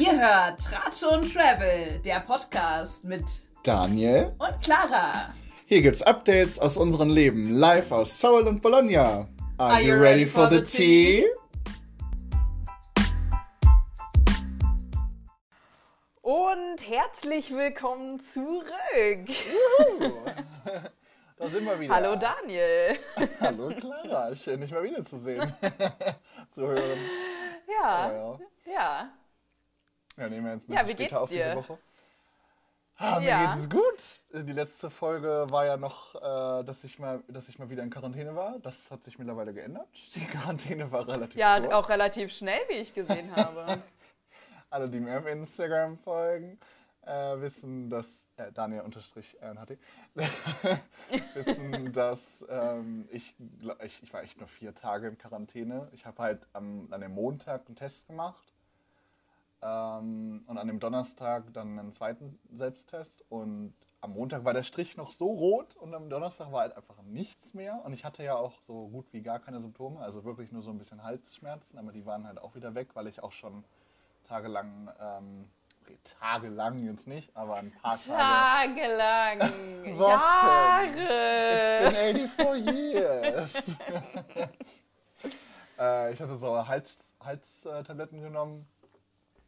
Ihr 0.00 0.18
hört 0.18 0.60
Tratsch 0.60 1.02
und 1.02 1.30
Travel, 1.30 2.00
der 2.02 2.20
Podcast 2.20 3.04
mit 3.04 3.22
Daniel 3.62 4.32
und 4.38 4.62
Clara. 4.62 5.34
Hier 5.66 5.82
gibt's 5.82 6.00
Updates 6.00 6.58
aus 6.58 6.78
unserem 6.78 7.10
Leben, 7.10 7.50
live 7.50 7.92
aus 7.92 8.18
Seoul 8.18 8.46
und 8.48 8.62
Bologna. 8.62 9.28
Are, 9.58 9.74
Are 9.74 9.82
you 9.82 9.92
ready, 9.92 10.22
ready 10.22 10.26
for, 10.26 10.48
for 10.48 10.58
the 10.58 10.62
tea? 10.62 11.26
Und 16.22 16.78
herzlich 16.78 17.50
willkommen 17.50 18.20
zurück. 18.20 19.28
Da 21.36 21.48
sind 21.50 21.66
wir 21.66 21.78
wieder. 21.78 21.94
Hallo 21.94 22.16
Daniel. 22.16 22.98
Hallo 23.40 23.68
Clara, 23.68 24.34
schön 24.34 24.62
dich 24.62 24.70
mal 24.70 24.82
wiederzusehen. 24.82 25.52
Zu 26.52 26.68
hören. 26.68 27.00
Ja. 27.68 28.10
Ja. 28.12 28.38
Ja, 28.64 29.10
ja 30.20 30.28
nehmen 30.28 30.46
wir 30.46 30.52
jetzt 30.54 30.68
ein 30.68 30.74
bisschen 30.74 30.88
ja, 30.88 30.94
später 30.94 31.20
auf 31.20 31.30
diese 31.30 31.56
Woche. 31.56 31.78
Ah, 33.02 33.18
mir 33.18 33.28
ja. 33.28 33.54
geht's 33.54 33.70
gut. 33.70 34.44
Die 34.46 34.52
letzte 34.52 34.90
Folge 34.90 35.46
war 35.48 35.64
ja 35.64 35.78
noch, 35.78 36.14
äh, 36.16 36.64
dass, 36.64 36.84
ich 36.84 36.98
mal, 36.98 37.22
dass 37.28 37.48
ich 37.48 37.58
mal 37.58 37.70
wieder 37.70 37.82
in 37.82 37.88
Quarantäne 37.88 38.36
war. 38.36 38.58
Das 38.58 38.90
hat 38.90 39.04
sich 39.04 39.18
mittlerweile 39.18 39.54
geändert. 39.54 39.88
Die 40.14 40.26
Quarantäne 40.26 40.92
war 40.92 41.08
relativ 41.08 41.34
Ja, 41.34 41.58
kurz. 41.60 41.72
auch 41.72 41.88
relativ 41.88 42.30
schnell, 42.30 42.60
wie 42.68 42.74
ich 42.74 42.92
gesehen 42.92 43.34
habe. 43.34 43.82
Alle, 44.70 44.90
die 44.90 45.00
mir 45.00 45.18
auf 45.18 45.26
Instagram 45.26 45.96
folgen, 45.96 46.60
äh, 47.06 47.40
wissen, 47.40 47.88
dass 47.88 48.28
äh, 48.36 48.52
Daniel 48.52 48.82
unterstrich 48.82 49.34
RNHT 49.40 49.78
wissen, 51.34 51.92
dass 51.94 52.44
ähm, 52.50 53.08
ich, 53.10 53.34
ich, 53.82 54.02
ich 54.02 54.12
war 54.12 54.22
echt 54.22 54.38
nur 54.38 54.46
vier 54.46 54.74
Tage 54.74 55.08
in 55.08 55.16
Quarantäne. 55.16 55.88
Ich 55.92 56.04
habe 56.04 56.22
halt 56.22 56.46
am, 56.52 56.86
an 56.90 57.00
dem 57.00 57.14
Montag 57.14 57.66
einen 57.66 57.76
Test 57.76 58.06
gemacht 58.06 58.52
ähm, 59.62 60.42
und 60.46 60.58
an 60.58 60.66
dem 60.66 60.80
Donnerstag 60.80 61.52
dann 61.52 61.78
einen 61.78 61.92
zweiten 61.92 62.38
Selbsttest 62.52 63.24
und 63.28 63.74
am 64.00 64.12
Montag 64.12 64.44
war 64.44 64.54
der 64.54 64.62
Strich 64.62 64.96
noch 64.96 65.12
so 65.12 65.26
rot 65.26 65.76
und 65.76 65.94
am 65.94 66.08
Donnerstag 66.08 66.52
war 66.52 66.62
halt 66.62 66.76
einfach 66.76 67.02
nichts 67.02 67.52
mehr. 67.52 67.82
Und 67.84 67.92
ich 67.92 68.04
hatte 68.04 68.24
ja 68.24 68.34
auch 68.34 68.54
so 68.62 68.88
gut 68.88 69.06
wie 69.12 69.20
gar 69.20 69.38
keine 69.38 69.60
Symptome, 69.60 70.00
also 70.00 70.24
wirklich 70.24 70.52
nur 70.52 70.62
so 70.62 70.70
ein 70.70 70.78
bisschen 70.78 71.02
Halsschmerzen, 71.02 71.78
aber 71.78 71.92
die 71.92 72.06
waren 72.06 72.26
halt 72.26 72.40
auch 72.40 72.54
wieder 72.54 72.74
weg, 72.74 72.88
weil 72.94 73.06
ich 73.08 73.22
auch 73.22 73.32
schon 73.32 73.64
tagelang 74.26 74.90
ähm, 75.00 75.50
tagelang 76.04 76.78
jetzt 76.78 77.06
nicht, 77.06 77.34
aber 77.36 77.56
ein 77.56 77.72
paar 77.72 77.98
Tage. 77.98 78.80
Tagelang. 78.80 79.98
Jahre. 79.98 80.90
It's 81.86 81.94
been 81.94 82.28
84 82.28 82.66
years. 82.66 83.54
äh, 85.78 86.12
ich 86.12 86.20
hatte 86.20 86.36
so 86.36 86.66
Hals, 86.66 86.98
Halstabletten 87.22 88.20
genommen. 88.20 88.66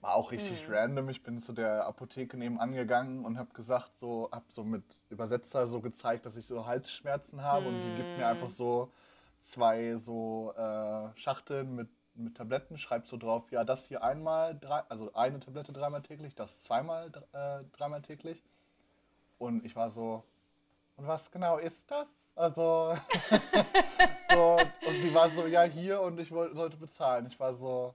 War 0.02 0.16
auch 0.16 0.32
richtig 0.32 0.66
hm. 0.66 0.74
random. 0.74 1.08
Ich 1.08 1.22
bin 1.22 1.40
zu 1.40 1.52
der 1.52 1.86
Apotheke 1.86 2.36
nebenan 2.36 2.72
gegangen 2.72 3.24
und 3.24 3.38
habe 3.38 3.54
gesagt, 3.54 3.98
so, 3.98 4.28
habe 4.30 4.44
so 4.50 4.64
mit 4.64 4.84
Übersetzer 5.08 5.66
so 5.66 5.80
gezeigt, 5.80 6.26
dass 6.26 6.36
ich 6.36 6.44
so 6.44 6.66
Halsschmerzen 6.66 7.42
habe 7.42 7.66
hm. 7.66 7.74
und 7.74 7.82
die 7.82 7.96
gibt 7.96 8.18
mir 8.18 8.26
einfach 8.26 8.48
hm. 8.48 8.54
so 8.54 8.92
zwei 9.40 9.96
so 9.96 10.52
äh, 10.56 11.18
Schachteln 11.18 11.74
mit 11.74 11.88
mit 12.14 12.36
Tabletten, 12.36 12.76
schreibst 12.76 13.10
so 13.10 13.16
drauf, 13.16 13.50
ja, 13.52 13.64
das 13.64 13.86
hier 13.86 14.02
einmal, 14.02 14.58
drei, 14.58 14.80
also 14.88 15.12
eine 15.14 15.40
Tablette 15.40 15.72
dreimal 15.72 16.02
täglich, 16.02 16.34
das 16.34 16.60
zweimal 16.60 17.10
äh, 17.32 17.64
dreimal 17.72 18.02
täglich. 18.02 18.42
Und 19.38 19.64
ich 19.64 19.74
war 19.74 19.90
so, 19.90 20.22
und 20.96 21.06
was 21.06 21.30
genau 21.30 21.56
ist 21.56 21.90
das? 21.90 22.08
Also, 22.34 22.96
so, 24.30 24.58
und 24.86 25.00
sie 25.00 25.14
war 25.14 25.28
so, 25.30 25.46
ja, 25.46 25.62
hier 25.62 26.00
und 26.00 26.18
ich 26.20 26.30
wollte, 26.30 26.54
sollte 26.54 26.76
bezahlen. 26.76 27.26
Ich 27.26 27.38
war 27.40 27.54
so, 27.54 27.94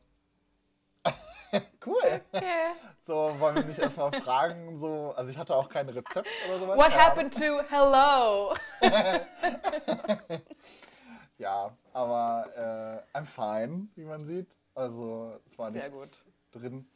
cool. 1.88 2.21
Okay. 2.31 2.71
So, 3.05 3.36
wollen 3.39 3.55
wir 3.55 3.64
nicht 3.64 3.80
erstmal 3.80 4.11
fragen, 4.11 4.77
so, 4.80 5.14
also 5.15 5.31
ich 5.31 5.37
hatte 5.37 5.55
auch 5.55 5.70
kein 5.70 5.87
Rezept 5.87 6.27
oder 6.48 6.59
sowas. 6.59 6.77
What 6.77 6.95
happened 6.98 7.33
to 7.33 7.61
hello? 7.70 8.53
Ja, 11.37 11.71
aber 11.93 13.03
äh, 13.14 13.17
I'm 13.17 13.26
fine, 13.26 13.89
wie 13.95 14.05
man 14.05 14.26
sieht. 14.26 14.58
Also 14.73 15.39
es 15.45 15.58
war 15.58 15.71
Sehr 15.71 15.89
nichts 15.89 16.23
gut. 16.23 16.61
drin. 16.61 16.89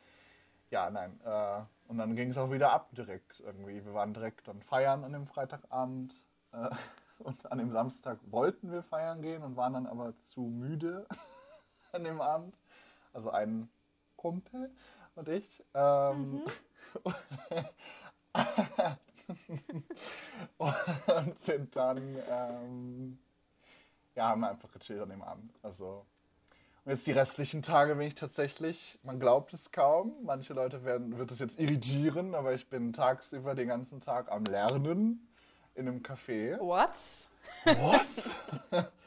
Ja, 0.72 0.90
nein. 0.90 1.20
Äh, 1.24 1.62
und 1.88 1.98
dann 1.98 2.16
ging 2.16 2.32
es 2.32 2.38
auch 2.38 2.52
wieder 2.52 2.72
ab 2.72 2.90
direkt 2.96 3.40
irgendwie. 3.42 3.86
Wir 3.86 3.94
waren 3.94 4.14
direkt 4.14 4.48
dann 4.48 4.62
feiern 4.64 5.04
an 5.04 5.14
dem 5.14 5.28
Freitagabend. 5.28 6.14
Äh, 6.54 6.70
und 7.20 7.52
an 7.52 7.60
dem 7.60 7.70
Samstag 7.72 8.18
wollten 8.32 8.72
wir 8.72 8.82
feiern 8.82 9.22
gehen 9.22 9.44
und 9.44 9.58
waren 9.58 9.74
dann 9.74 9.86
aber 9.86 10.18
zu 10.22 10.42
müde 10.42 11.06
an 11.92 12.04
dem 12.04 12.20
Abend. 12.20 12.58
Also 13.14 13.30
ein 13.30 13.70
Kumpel 14.22 14.70
und 15.16 15.28
ich. 15.30 15.64
Ähm, 15.74 16.34
mhm. 16.34 16.44
und 20.58 21.44
sind 21.44 21.76
dann 21.76 22.18
ähm, 22.30 23.18
ja, 24.16 24.30
haben 24.30 24.44
einfach 24.44 24.72
gechillt 24.72 25.02
an 25.02 25.10
dem 25.10 25.24
Abend. 25.24 25.52
Also, 25.64 26.06
und 26.86 26.92
jetzt 26.92 27.08
die 27.08 27.12
restlichen 27.12 27.64
Tage 27.64 27.96
bin 27.96 28.08
ich 28.08 28.16
tatsächlich, 28.16 29.00
man 29.04 29.20
glaubt 29.20 29.54
es 29.54 29.72
kaum, 29.72 30.14
manche 30.24 30.54
Leute 30.54 30.84
werden, 30.84 31.18
wird 31.18 31.32
es 31.32 31.40
jetzt 31.40 31.60
irritieren, 31.60 32.36
aber 32.36 32.54
ich 32.54 32.70
bin 32.70 32.94
tagsüber 32.94 33.56
den 33.56 33.68
ganzen 33.70 34.02
Tag 34.02 34.32
am 34.32 34.44
Lernen 34.46 35.28
in 35.74 35.88
einem 35.88 36.02
Café. 36.02 36.60
What? 36.60 36.92
What? 37.66 38.92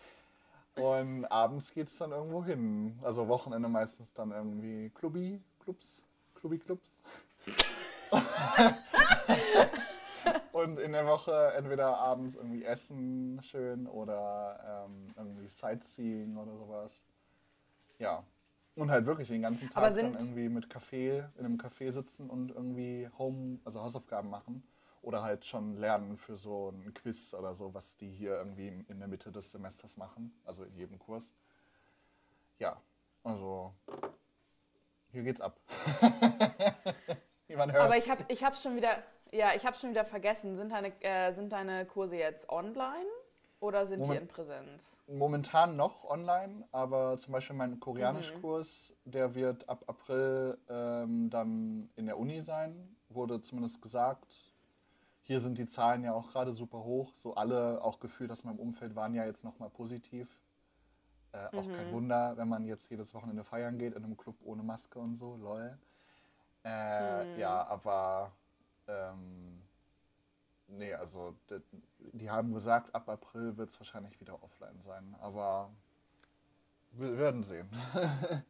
und 0.76 1.24
abends 1.26 1.72
geht 1.72 1.88
es 1.88 1.98
dann 1.98 2.12
irgendwo 2.12 2.44
hin. 2.44 2.98
Also 3.02 3.28
Wochenende 3.28 3.68
meistens 3.68 4.12
dann 4.12 4.32
irgendwie 4.32 4.90
Clubbi, 4.90 5.40
Clubs, 5.60 6.02
Clubbi, 6.34 6.58
Clubs. 6.58 6.92
und 10.52 10.78
in 10.78 10.92
der 10.92 11.06
Woche 11.06 11.52
entweder 11.56 11.98
abends 11.98 12.36
irgendwie 12.36 12.64
essen 12.64 13.40
schön 13.42 13.86
oder 13.86 14.86
ähm, 14.86 15.08
irgendwie 15.16 15.48
Sightseeing 15.48 16.36
oder 16.36 16.56
sowas. 16.56 17.02
Ja. 17.98 18.24
Und 18.76 18.90
halt 18.90 19.06
wirklich 19.06 19.28
den 19.28 19.42
ganzen 19.42 19.70
Tag 19.70 19.94
dann 19.94 20.14
irgendwie 20.14 20.48
mit 20.48 20.68
Kaffee, 20.68 21.24
in 21.38 21.44
einem 21.44 21.58
Café 21.58 21.92
sitzen 21.92 22.28
und 22.28 22.50
irgendwie 22.50 23.08
Home, 23.18 23.60
also 23.64 23.80
Hausaufgaben 23.80 24.30
machen. 24.30 24.64
Oder 25.04 25.22
halt 25.22 25.44
schon 25.44 25.76
lernen 25.76 26.16
für 26.16 26.36
so 26.36 26.70
ein 26.70 26.94
Quiz 26.94 27.34
oder 27.34 27.54
so, 27.54 27.74
was 27.74 27.96
die 27.98 28.10
hier 28.10 28.36
irgendwie 28.36 28.68
in 28.88 28.98
der 28.98 29.08
Mitte 29.08 29.30
des 29.30 29.52
Semesters 29.52 29.98
machen, 29.98 30.34
also 30.44 30.64
in 30.64 30.74
jedem 30.74 30.98
Kurs. 30.98 31.30
Ja, 32.58 32.80
also 33.22 33.74
hier 35.12 35.22
geht's 35.22 35.40
ab. 35.40 35.60
Aber 37.56 37.96
ich 37.96 38.10
habe 38.10 38.24
ich 38.28 38.40
schon 38.60 38.76
wieder, 38.76 39.02
ja, 39.30 39.54
ich 39.54 39.64
habe 39.64 39.76
schon 39.76 39.90
wieder 39.90 40.04
vergessen. 40.04 40.56
Sind 40.56 40.72
deine, 40.72 40.88
äh, 41.02 41.32
sind 41.34 41.52
deine 41.52 41.84
Kurse 41.86 42.16
jetzt 42.16 42.48
online 42.48 43.06
oder 43.60 43.86
sind 43.86 44.00
Moment, 44.00 44.18
die 44.18 44.22
in 44.22 44.28
Präsenz? 44.28 44.98
Momentan 45.06 45.76
noch 45.76 46.04
online, 46.04 46.66
aber 46.72 47.16
zum 47.18 47.32
Beispiel 47.32 47.54
mein 47.54 47.78
Koreanischkurs, 47.78 48.94
mhm. 49.04 49.10
der 49.10 49.34
wird 49.34 49.68
ab 49.68 49.84
April 49.86 50.58
ähm, 50.68 51.30
dann 51.30 51.90
in 51.96 52.06
der 52.06 52.18
Uni 52.18 52.40
sein, 52.40 52.96
wurde 53.08 53.40
zumindest 53.40 53.80
gesagt. 53.82 54.53
Hier 55.26 55.40
sind 55.40 55.56
die 55.58 55.66
Zahlen 55.66 56.04
ja 56.04 56.12
auch 56.12 56.30
gerade 56.30 56.52
super 56.52 56.84
hoch. 56.84 57.12
So 57.14 57.34
alle, 57.34 57.82
auch 57.82 57.98
gefühlt 57.98 58.30
aus 58.30 58.44
meinem 58.44 58.58
Umfeld, 58.58 58.94
waren 58.94 59.14
ja 59.14 59.24
jetzt 59.24 59.42
nochmal 59.42 59.70
positiv. 59.70 60.28
Äh, 61.32 61.46
auch 61.56 61.64
mhm. 61.64 61.74
kein 61.74 61.92
Wunder, 61.92 62.36
wenn 62.36 62.48
man 62.48 62.64
jetzt 62.66 62.90
jedes 62.90 63.12
Wochenende 63.14 63.42
feiern 63.42 63.78
geht 63.78 63.94
in 63.94 64.04
einem 64.04 64.16
Club 64.16 64.36
ohne 64.44 64.62
Maske 64.62 64.98
und 64.98 65.16
so, 65.16 65.36
lol. 65.36 65.76
Äh, 66.62 67.24
mhm. 67.24 67.38
Ja, 67.38 67.66
aber 67.66 68.32
ähm, 68.86 69.62
nee, 70.68 70.92
also 70.92 71.34
die 72.12 72.30
haben 72.30 72.52
gesagt, 72.52 72.94
ab 72.94 73.08
April 73.08 73.56
wird 73.56 73.70
es 73.70 73.80
wahrscheinlich 73.80 74.20
wieder 74.20 74.42
offline 74.42 74.80
sein, 74.82 75.16
aber 75.20 75.70
wir 76.92 77.16
werden 77.18 77.42
sehen. 77.42 77.68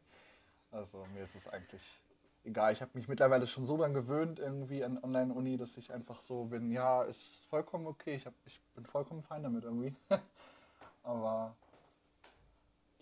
also 0.71 1.05
mir 1.13 1.23
ist 1.23 1.35
es 1.35 1.47
eigentlich 1.47 2.01
egal. 2.45 2.73
Ich 2.73 2.81
habe 2.81 2.91
mich 2.93 3.07
mittlerweile 3.07 3.47
schon 3.47 3.65
so 3.65 3.77
dran 3.77 3.93
gewöhnt 3.93 4.39
irgendwie 4.39 4.83
an 4.83 4.97
Online-Uni, 5.01 5.57
dass 5.57 5.77
ich 5.77 5.91
einfach 5.91 6.21
so 6.21 6.45
bin, 6.45 6.71
ja, 6.71 7.03
ist 7.03 7.45
vollkommen 7.49 7.87
okay, 7.87 8.15
ich, 8.15 8.25
hab, 8.25 8.33
ich 8.45 8.59
bin 8.75 8.85
vollkommen 8.85 9.23
fein 9.23 9.43
damit 9.43 9.63
irgendwie. 9.63 9.95
aber 11.03 11.55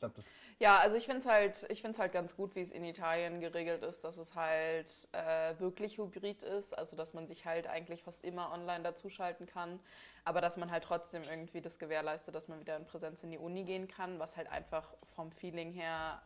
glaube, 0.03 0.15
das. 0.15 0.25
Ja, 0.59 0.77
also 0.79 0.97
ich 0.97 1.05
finde 1.05 1.19
es 1.19 1.25
halt, 1.25 1.65
ich 1.69 1.83
halt 1.83 2.11
ganz 2.11 2.35
gut, 2.35 2.55
wie 2.55 2.61
es 2.61 2.71
in 2.71 2.83
Italien 2.83 3.39
geregelt 3.39 3.83
ist, 3.83 4.03
dass 4.03 4.17
es 4.17 4.35
halt 4.35 5.07
äh, 5.11 5.59
wirklich 5.59 5.97
hybrid 5.97 6.43
ist, 6.43 6.77
also 6.77 6.95
dass 6.95 7.13
man 7.13 7.27
sich 7.27 7.45
halt 7.45 7.67
eigentlich 7.67 8.03
fast 8.03 8.23
immer 8.23 8.51
online 8.51 8.83
dazuschalten 8.83 9.45
kann, 9.45 9.79
aber 10.25 10.41
dass 10.41 10.57
man 10.57 10.71
halt 10.71 10.83
trotzdem 10.83 11.23
irgendwie 11.23 11.61
das 11.61 11.79
gewährleistet, 11.79 12.35
dass 12.35 12.47
man 12.47 12.59
wieder 12.59 12.77
in 12.77 12.85
Präsenz 12.85 13.23
in 13.23 13.31
die 13.31 13.37
Uni 13.37 13.63
gehen 13.63 13.87
kann, 13.87 14.19
was 14.19 14.37
halt 14.37 14.51
einfach 14.51 14.93
vom 15.15 15.31
Feeling 15.31 15.71
her 15.71 16.21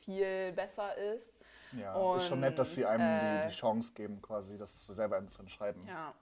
viel 0.00 0.52
besser 0.52 0.96
ist. 0.96 1.32
Ja, 1.76 1.94
Und, 1.94 2.18
ist 2.18 2.28
schon 2.28 2.40
nett, 2.40 2.58
dass 2.58 2.74
sie 2.74 2.84
einem 2.84 3.02
äh, 3.02 3.42
die, 3.42 3.48
die, 3.48 3.54
Chance 3.54 3.92
geben, 3.94 4.20
quasi 4.22 4.56
das 4.58 4.86
selber 4.86 5.24
zu 5.26 5.40
entscheiden. 5.40 5.86
Ja. 5.86 6.14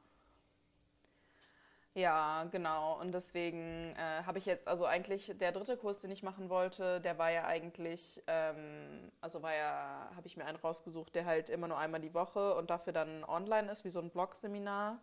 Ja, 1.95 2.45
genau. 2.51 2.99
Und 3.01 3.13
deswegen 3.13 3.95
äh, 3.97 4.23
habe 4.25 4.39
ich 4.39 4.47
jetzt, 4.47 4.67
also 4.67 4.87
eigentlich 4.87 5.37
der 5.39 5.53
dritte 5.53 5.77
Kurs, 5.77 6.01
den 6.01 6.11
ich 6.11 6.23
machen 6.23 6.49
wollte, 6.49 7.03
der 7.03 7.19
war 7.19 7.31
ja 7.31 7.45
eigentlich, 7.45 8.23
ähm, 8.27 9.13
also 9.21 9.43
war 9.43 9.55
ja, 9.55 10.09
habe 10.17 10.27
ich 10.27 10.39
mir 10.39 10.47
einen 10.47 10.57
rausgesucht, 10.57 11.15
der 11.15 11.27
halt 11.27 11.51
immer 11.51 11.69
nur 11.69 11.77
einmal 11.77 12.01
die 12.01 12.15
Woche 12.15 12.55
und 12.55 12.71
dafür 12.71 12.95
dann 12.95 13.25
online 13.25 13.71
ist, 13.71 13.85
wie 13.85 13.91
so 13.91 14.01
ein 14.01 14.09
Blog-Seminar. 14.09 15.01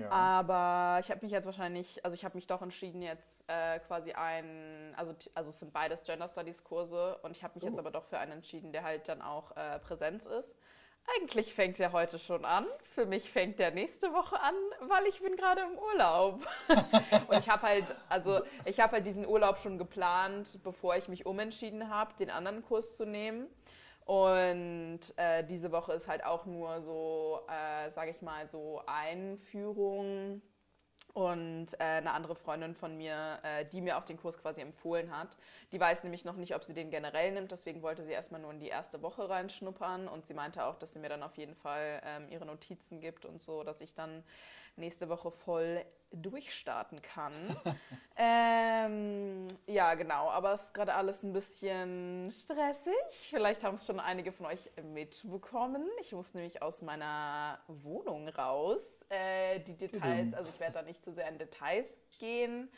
Ja. 0.00 0.10
Aber 0.10 1.00
ich 1.00 1.10
habe 1.10 1.20
mich 1.22 1.32
jetzt 1.32 1.46
wahrscheinlich, 1.46 2.04
also 2.04 2.14
ich 2.14 2.24
habe 2.24 2.36
mich 2.36 2.46
doch 2.46 2.62
entschieden, 2.62 3.02
jetzt 3.02 3.42
äh, 3.48 3.78
quasi 3.80 4.12
ein, 4.12 4.94
also, 4.96 5.14
also 5.34 5.50
es 5.50 5.58
sind 5.58 5.72
beides 5.72 6.04
Gender 6.04 6.28
Studies 6.28 6.64
Kurse 6.64 7.18
und 7.22 7.36
ich 7.36 7.42
habe 7.42 7.54
mich 7.54 7.64
oh. 7.64 7.68
jetzt 7.68 7.78
aber 7.78 7.90
doch 7.90 8.04
für 8.04 8.18
einen 8.18 8.32
entschieden, 8.32 8.72
der 8.72 8.82
halt 8.82 9.08
dann 9.08 9.22
auch 9.22 9.56
äh, 9.56 9.78
Präsenz 9.78 10.26
ist. 10.26 10.54
Eigentlich 11.16 11.54
fängt 11.54 11.80
er 11.80 11.92
heute 11.92 12.18
schon 12.18 12.44
an. 12.44 12.66
Für 12.82 13.06
mich 13.06 13.30
fängt 13.30 13.58
der 13.58 13.70
nächste 13.70 14.12
Woche 14.12 14.38
an, 14.40 14.54
weil 14.80 15.06
ich 15.06 15.22
bin 15.22 15.36
gerade 15.36 15.62
im 15.62 15.78
Urlaub. 15.78 16.46
und 17.28 17.38
ich 17.38 17.48
habe 17.48 17.62
halt, 17.62 17.96
also 18.10 18.42
ich 18.66 18.78
habe 18.80 18.92
halt 18.92 19.06
diesen 19.06 19.26
Urlaub 19.26 19.58
schon 19.58 19.78
geplant, 19.78 20.60
bevor 20.62 20.96
ich 20.96 21.08
mich 21.08 21.24
umentschieden 21.24 21.88
habe, 21.88 22.12
den 22.18 22.28
anderen 22.28 22.62
Kurs 22.62 22.98
zu 22.98 23.06
nehmen. 23.06 23.46
Und 24.08 25.00
äh, 25.16 25.44
diese 25.44 25.70
Woche 25.70 25.92
ist 25.92 26.08
halt 26.08 26.24
auch 26.24 26.46
nur 26.46 26.80
so, 26.80 27.40
äh, 27.46 27.90
sage 27.90 28.10
ich 28.10 28.22
mal, 28.22 28.48
so 28.48 28.80
Einführung 28.86 30.40
und 31.12 31.74
äh, 31.74 31.84
eine 31.84 32.12
andere 32.12 32.34
Freundin 32.34 32.74
von 32.74 32.96
mir, 32.96 33.38
äh, 33.42 33.66
die 33.66 33.82
mir 33.82 33.98
auch 33.98 34.04
den 34.04 34.16
Kurs 34.16 34.38
quasi 34.38 34.62
empfohlen 34.62 35.14
hat, 35.14 35.36
die 35.72 35.78
weiß 35.78 36.04
nämlich 36.04 36.24
noch 36.24 36.36
nicht, 36.36 36.54
ob 36.54 36.64
sie 36.64 36.72
den 36.72 36.90
generell 36.90 37.32
nimmt. 37.32 37.52
Deswegen 37.52 37.82
wollte 37.82 38.02
sie 38.02 38.12
erstmal 38.12 38.40
nur 38.40 38.50
in 38.50 38.60
die 38.60 38.68
erste 38.68 39.02
Woche 39.02 39.28
reinschnuppern. 39.28 40.08
Und 40.08 40.24
sie 40.26 40.32
meinte 40.32 40.64
auch, 40.64 40.76
dass 40.76 40.94
sie 40.94 41.00
mir 41.00 41.10
dann 41.10 41.22
auf 41.22 41.36
jeden 41.36 41.54
Fall 41.54 42.00
ähm, 42.02 42.30
ihre 42.30 42.46
Notizen 42.46 43.00
gibt 43.00 43.26
und 43.26 43.42
so, 43.42 43.62
dass 43.62 43.82
ich 43.82 43.94
dann 43.94 44.24
nächste 44.78 45.08
Woche 45.08 45.30
voll 45.30 45.84
durchstarten 46.10 47.02
kann. 47.02 47.32
ähm, 48.16 49.46
ja, 49.66 49.94
genau. 49.94 50.30
Aber 50.30 50.52
es 50.52 50.62
ist 50.62 50.74
gerade 50.74 50.94
alles 50.94 51.22
ein 51.22 51.32
bisschen 51.32 52.30
stressig. 52.32 52.94
Vielleicht 53.30 53.62
haben 53.64 53.74
es 53.74 53.86
schon 53.86 54.00
einige 54.00 54.32
von 54.32 54.46
euch 54.46 54.70
mitbekommen. 54.82 55.86
Ich 56.00 56.12
muss 56.12 56.34
nämlich 56.34 56.62
aus 56.62 56.82
meiner 56.82 57.58
Wohnung 57.68 58.28
raus. 58.28 59.04
Äh, 59.10 59.60
die 59.60 59.76
Details, 59.76 60.32
also 60.34 60.50
ich 60.50 60.60
werde 60.60 60.74
da 60.74 60.82
nicht 60.82 61.04
zu 61.04 61.12
sehr 61.12 61.28
in 61.28 61.38
Details 61.38 61.86
gehen. 62.18 62.70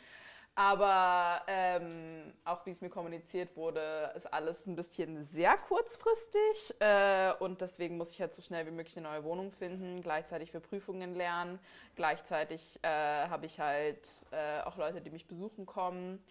Aber 0.55 1.41
ähm, 1.47 2.33
auch 2.43 2.65
wie 2.65 2.71
es 2.71 2.81
mir 2.81 2.89
kommuniziert 2.89 3.55
wurde, 3.55 4.11
ist 4.15 4.31
alles 4.33 4.65
ein 4.67 4.75
bisschen 4.75 5.23
sehr 5.23 5.57
kurzfristig. 5.57 6.75
Äh, 6.79 7.33
und 7.39 7.61
deswegen 7.61 7.97
muss 7.97 8.11
ich 8.11 8.21
halt 8.21 8.35
so 8.35 8.41
schnell 8.41 8.65
wie 8.67 8.71
möglich 8.71 8.97
eine 8.97 9.07
neue 9.07 9.23
Wohnung 9.23 9.51
finden, 9.51 10.01
gleichzeitig 10.01 10.51
für 10.51 10.59
Prüfungen 10.59 11.15
lernen. 11.15 11.57
Gleichzeitig 11.95 12.79
äh, 12.83 12.87
habe 12.87 13.45
ich 13.45 13.59
halt 13.59 14.07
äh, 14.31 14.59
auch 14.61 14.77
Leute, 14.77 15.01
die 15.01 15.09
mich 15.09 15.25
besuchen 15.27 15.65
kommen. 15.65 16.21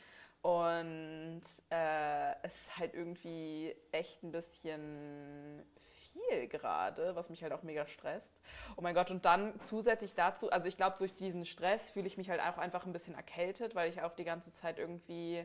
Und 0.43 1.43
äh, 1.71 2.33
es 2.43 2.63
ist 2.63 2.79
halt 2.79 2.95
irgendwie 2.95 3.75
echt 3.93 4.23
ein 4.23 4.33
bisschen 4.33 5.63
viel 6.13 6.49
gerade, 6.49 7.15
was 7.17 7.31
mich 7.31 7.43
halt 7.43 7.53
auch 7.53 7.63
mega 7.63 7.87
stresst. 7.87 8.35
Oh 8.77 8.83
mein 8.83 8.95
Gott, 8.95 9.11
und 9.11 9.25
dann 9.25 9.55
zusätzlich 9.65 10.15
dazu, 10.15 10.51
also 10.51 10.69
ich 10.69 10.77
glaube, 10.77 10.97
durch 10.99 11.15
diesen 11.15 11.45
Stress 11.45 11.91
fühle 11.91 12.07
ich 12.07 12.17
mich 12.17 12.31
halt 12.31 12.41
auch 12.41 12.59
einfach 12.59 12.87
ein 12.87 12.93
bisschen 12.93 13.15
erkältet, 13.15 13.75
weil 13.75 13.91
ich 13.91 14.03
auch 14.03 14.15
die 14.15 14.25
ganze 14.25 14.51
Zeit 14.51 14.79
irgendwie, 14.79 15.45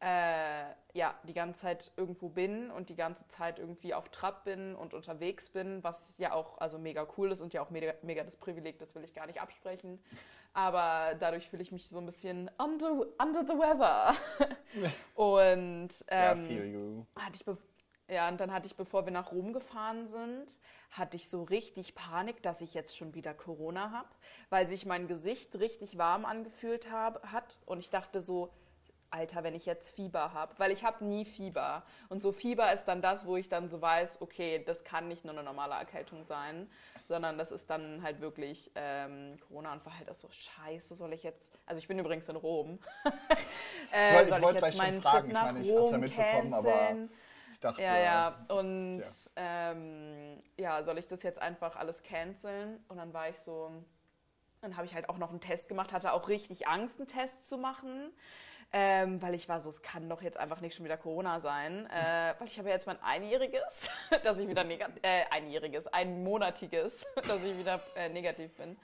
äh, 0.00 0.64
ja, 0.92 1.14
die 1.24 1.34
ganze 1.34 1.60
Zeit 1.60 1.92
irgendwo 1.96 2.28
bin 2.28 2.70
und 2.70 2.88
die 2.88 2.96
ganze 2.96 3.26
Zeit 3.28 3.58
irgendwie 3.58 3.94
auf 3.94 4.08
Trab 4.08 4.44
bin 4.44 4.74
und 4.74 4.94
unterwegs 4.94 5.48
bin, 5.50 5.82
was 5.82 6.14
ja 6.18 6.32
auch 6.32 6.58
also 6.58 6.78
mega 6.78 7.06
cool 7.16 7.32
ist 7.32 7.40
und 7.40 7.52
ja 7.52 7.62
auch 7.62 7.70
mega, 7.70 7.94
mega 8.02 8.24
das 8.24 8.36
Privileg, 8.36 8.78
das 8.78 8.94
will 8.94 9.04
ich 9.04 9.14
gar 9.14 9.26
nicht 9.26 9.40
absprechen. 9.40 10.02
Aber 10.52 11.16
dadurch 11.18 11.48
fühle 11.48 11.62
ich 11.62 11.72
mich 11.72 11.88
so 11.88 11.98
ein 11.98 12.06
bisschen 12.06 12.48
under, 12.58 13.06
under 13.20 13.42
the 13.42 13.58
weather. 13.58 14.14
und 15.14 16.04
ähm, 16.08 17.06
ja, 17.16 17.22
hatte 17.22 17.34
ich 17.34 17.44
ja, 18.08 18.28
und 18.28 18.38
dann 18.38 18.52
hatte 18.52 18.66
ich, 18.66 18.76
bevor 18.76 19.06
wir 19.06 19.12
nach 19.12 19.32
Rom 19.32 19.52
gefahren 19.52 20.08
sind, 20.08 20.58
hatte 20.90 21.16
ich 21.16 21.30
so 21.30 21.42
richtig 21.44 21.94
Panik, 21.94 22.42
dass 22.42 22.60
ich 22.60 22.74
jetzt 22.74 22.96
schon 22.96 23.14
wieder 23.14 23.32
Corona 23.32 23.90
habe, 23.90 24.08
weil 24.50 24.68
sich 24.68 24.84
mein 24.84 25.08
Gesicht 25.08 25.58
richtig 25.58 25.96
warm 25.96 26.24
angefühlt 26.24 26.90
hab, 26.90 27.26
hat. 27.32 27.58
Und 27.64 27.78
ich 27.78 27.90
dachte 27.90 28.20
so, 28.20 28.50
Alter, 29.14 29.44
wenn 29.44 29.54
ich 29.54 29.64
jetzt 29.64 29.94
Fieber 29.94 30.32
habe, 30.32 30.52
weil 30.58 30.72
ich 30.72 30.84
habe 30.84 31.04
nie 31.04 31.24
Fieber. 31.24 31.84
Und 32.08 32.20
so 32.20 32.32
Fieber 32.32 32.72
ist 32.72 32.86
dann 32.86 33.00
das, 33.00 33.26
wo 33.26 33.36
ich 33.36 33.48
dann 33.48 33.68
so 33.68 33.80
weiß, 33.80 34.20
okay, 34.20 34.62
das 34.64 34.82
kann 34.82 35.06
nicht 35.06 35.24
nur 35.24 35.32
eine 35.32 35.44
normale 35.44 35.74
Erkältung 35.74 36.24
sein, 36.24 36.68
sondern 37.04 37.38
das 37.38 37.52
ist 37.52 37.70
dann 37.70 38.02
halt 38.02 38.20
wirklich 38.20 38.72
ähm, 38.74 39.38
Corona 39.46 39.72
und 39.72 39.86
war 39.86 39.96
halt 39.96 40.10
auch 40.10 40.14
so, 40.14 40.28
scheiße, 40.30 40.96
soll 40.96 41.12
ich 41.12 41.22
jetzt, 41.22 41.52
also 41.64 41.78
ich 41.78 41.86
bin 41.86 41.98
übrigens 41.98 42.28
in 42.28 42.36
Rom, 42.36 42.80
äh, 43.92 44.26
soll 44.26 44.40
ich, 44.40 44.48
ich 44.48 44.62
jetzt 44.62 44.78
meinen 44.78 45.00
Trip 45.00 45.26
nach 45.28 45.56
ich 45.56 45.70
meine, 45.70 45.78
Rom 45.78 46.10
canceln? 46.10 47.10
Dachte. 47.60 47.82
Ja, 47.82 47.98
ja. 47.98 48.46
Und 48.48 49.02
ja. 49.36 49.70
Ähm, 49.72 50.42
ja, 50.56 50.82
soll 50.82 50.98
ich 50.98 51.06
das 51.06 51.22
jetzt 51.22 51.40
einfach 51.40 51.76
alles 51.76 52.02
canceln? 52.02 52.82
Und 52.88 52.96
dann 52.96 53.12
war 53.12 53.28
ich 53.28 53.38
so, 53.38 53.70
dann 54.60 54.76
habe 54.76 54.86
ich 54.86 54.94
halt 54.94 55.08
auch 55.08 55.18
noch 55.18 55.30
einen 55.30 55.40
Test 55.40 55.68
gemacht, 55.68 55.92
hatte 55.92 56.12
auch 56.12 56.28
richtig 56.28 56.66
Angst, 56.68 56.98
einen 56.98 57.08
Test 57.08 57.48
zu 57.48 57.58
machen. 57.58 58.12
Ähm, 58.76 59.22
weil 59.22 59.34
ich 59.34 59.48
war 59.48 59.60
so, 59.60 59.70
es 59.70 59.82
kann 59.82 60.08
doch 60.08 60.20
jetzt 60.20 60.36
einfach 60.36 60.60
nicht 60.60 60.74
schon 60.74 60.84
wieder 60.84 60.96
Corona 60.96 61.38
sein, 61.38 61.88
äh, 61.90 62.34
weil 62.38 62.48
ich 62.48 62.58
habe 62.58 62.68
ja 62.68 62.74
jetzt 62.74 62.88
mein 62.88 63.00
einjähriges, 63.00 63.88
dass 64.24 64.36
ich 64.38 64.48
wieder 64.48 64.64
negativ, 64.64 65.00
äh, 65.02 65.24
einjähriges, 65.30 65.86
einmonatiges, 65.86 67.06
dass 67.28 67.44
ich 67.44 67.56
wieder 67.56 67.80
äh, 67.94 68.08
negativ 68.08 68.52
bin. 68.56 68.76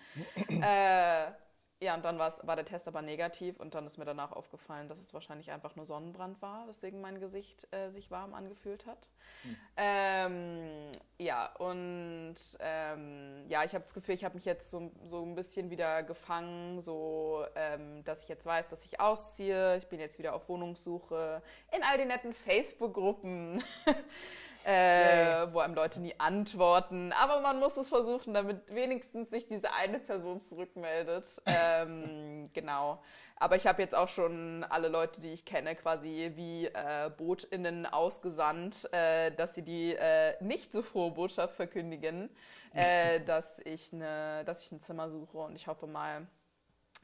Äh, 0.62 1.32
ja, 1.82 1.94
und 1.94 2.04
dann 2.04 2.18
war 2.18 2.56
der 2.56 2.64
Test 2.66 2.86
aber 2.88 3.00
negativ 3.00 3.58
und 3.58 3.74
dann 3.74 3.86
ist 3.86 3.96
mir 3.96 4.04
danach 4.04 4.32
aufgefallen, 4.32 4.88
dass 4.88 5.00
es 5.00 5.14
wahrscheinlich 5.14 5.50
einfach 5.50 5.76
nur 5.76 5.86
Sonnenbrand 5.86 6.42
war, 6.42 6.68
weswegen 6.68 7.00
mein 7.00 7.20
Gesicht 7.20 7.66
äh, 7.72 7.88
sich 7.88 8.10
warm 8.10 8.34
angefühlt 8.34 8.84
hat. 8.84 9.08
Hm. 9.42 9.56
Ähm, 9.78 10.92
ja, 11.18 11.46
und 11.56 12.34
ähm, 12.60 13.44
ja, 13.48 13.64
ich 13.64 13.74
habe 13.74 13.84
das 13.84 13.94
Gefühl, 13.94 14.14
ich 14.14 14.24
habe 14.24 14.34
mich 14.34 14.44
jetzt 14.44 14.70
so, 14.70 14.92
so 15.04 15.24
ein 15.24 15.34
bisschen 15.34 15.70
wieder 15.70 16.02
gefangen, 16.02 16.82
so 16.82 17.46
ähm, 17.54 18.04
dass 18.04 18.24
ich 18.24 18.28
jetzt 18.28 18.44
weiß, 18.44 18.68
dass 18.68 18.84
ich 18.84 19.00
ausziehe. 19.00 19.78
Ich 19.78 19.86
bin 19.86 20.00
jetzt 20.00 20.18
wieder 20.18 20.34
auf 20.34 20.50
Wohnungssuche 20.50 21.42
in 21.74 21.82
all 21.82 21.96
den 21.96 22.08
netten 22.08 22.34
Facebook-Gruppen. 22.34 23.64
äh, 24.64 25.46
wo 25.52 25.60
einem 25.60 25.74
Leute 25.74 26.00
nie 26.00 26.14
antworten. 26.18 27.12
Aber 27.12 27.40
man 27.40 27.58
muss 27.58 27.76
es 27.76 27.88
versuchen, 27.88 28.34
damit 28.34 28.74
wenigstens 28.74 29.30
sich 29.30 29.46
diese 29.46 29.72
eine 29.72 29.98
Person 29.98 30.38
zurückmeldet. 30.38 31.40
ähm, 31.46 32.50
genau. 32.52 33.00
Aber 33.36 33.56
ich 33.56 33.66
habe 33.66 33.80
jetzt 33.80 33.94
auch 33.94 34.08
schon 34.08 34.64
alle 34.68 34.88
Leute, 34.88 35.18
die 35.20 35.32
ich 35.32 35.46
kenne, 35.46 35.74
quasi 35.74 36.32
wie 36.34 36.66
äh, 36.66 37.10
BotInnen 37.16 37.86
ausgesandt, 37.86 38.92
äh, 38.92 39.32
dass 39.32 39.54
sie 39.54 39.62
die 39.62 39.94
äh, 39.94 40.34
nicht 40.40 40.72
so 40.72 40.82
frohe 40.82 41.10
Botschaft 41.12 41.54
verkündigen, 41.54 42.28
äh, 42.74 43.20
dass, 43.20 43.58
ich 43.60 43.92
ne, 43.94 44.42
dass 44.44 44.62
ich 44.62 44.72
ein 44.72 44.80
Zimmer 44.80 45.08
suche. 45.08 45.38
Und 45.38 45.56
ich 45.56 45.66
hoffe 45.68 45.86
mal, 45.86 46.26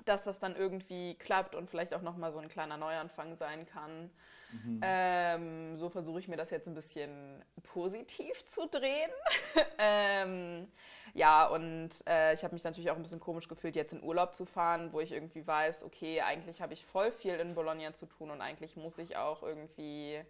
dass 0.05 0.23
das 0.23 0.39
dann 0.39 0.55
irgendwie 0.55 1.15
klappt 1.15 1.55
und 1.55 1.69
vielleicht 1.69 1.95
auch 1.95 2.03
nochmal 2.03 2.33
so 2.33 2.39
ein 2.39 2.49
kleiner 2.49 2.77
Neuanfang 2.77 3.37
sein 3.37 3.67
kann. 3.67 4.11
Mhm. 4.53 4.81
Ähm, 4.83 5.77
so 5.77 5.89
versuche 5.89 6.21
ich 6.21 6.29
mir 6.29 6.37
das 6.37 6.51
jetzt 6.51 6.69
ein 6.69 6.75
bisschen 6.75 7.45
positiv 7.63 8.45
zu 8.47 8.69
drehen. 8.69 9.11
ähm, 9.79 10.69
ja, 11.15 11.47
und 11.47 11.91
äh, 12.07 12.35
ich 12.35 12.45
habe 12.45 12.55
mich 12.55 12.65
natürlich 12.65 12.91
auch 12.91 12.97
ein 12.97 13.03
bisschen 13.03 13.21
komisch 13.21 13.49
gefühlt, 13.49 13.75
jetzt 13.75 13.93
in 13.93 14.03
Urlaub 14.03 14.35
zu 14.35 14.45
fahren, 14.45 14.93
wo 14.93 15.01
ich 15.01 15.13
irgendwie 15.13 15.47
weiß, 15.47 15.83
okay, 15.83 16.21
eigentlich 16.21 16.61
habe 16.61 16.75
ich 16.75 16.85
voll 16.85 17.11
viel 17.11 17.35
in 17.35 17.55
Bologna 17.55 17.93
zu 17.93 18.07
tun 18.07 18.31
und 18.31 18.41
eigentlich 18.41 18.77
muss 18.77 18.99
ich 18.99 19.17
auch 19.17 19.43
irgendwie 19.43 20.23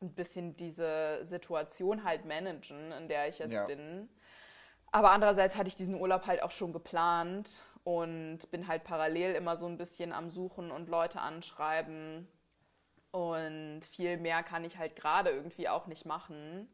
ein 0.00 0.14
bisschen 0.14 0.56
diese 0.56 1.20
Situation 1.22 2.04
halt 2.04 2.24
managen, 2.24 2.92
in 2.92 3.08
der 3.08 3.28
ich 3.28 3.38
jetzt 3.38 3.52
ja. 3.52 3.64
bin. 3.66 4.08
Aber 4.90 5.10
andererseits 5.10 5.56
hatte 5.56 5.68
ich 5.68 5.76
diesen 5.76 5.94
Urlaub 5.94 6.26
halt 6.26 6.42
auch 6.42 6.50
schon 6.50 6.72
geplant 6.72 7.64
und 7.84 8.38
bin 8.50 8.68
halt 8.68 8.84
parallel 8.84 9.34
immer 9.34 9.56
so 9.56 9.66
ein 9.66 9.78
bisschen 9.78 10.12
am 10.12 10.30
Suchen 10.30 10.70
und 10.70 10.88
Leute 10.88 11.20
anschreiben. 11.20 12.28
Und 13.10 13.82
viel 13.84 14.16
mehr 14.16 14.42
kann 14.42 14.64
ich 14.64 14.78
halt 14.78 14.96
gerade 14.96 15.30
irgendwie 15.30 15.68
auch 15.68 15.86
nicht 15.86 16.06
machen, 16.06 16.68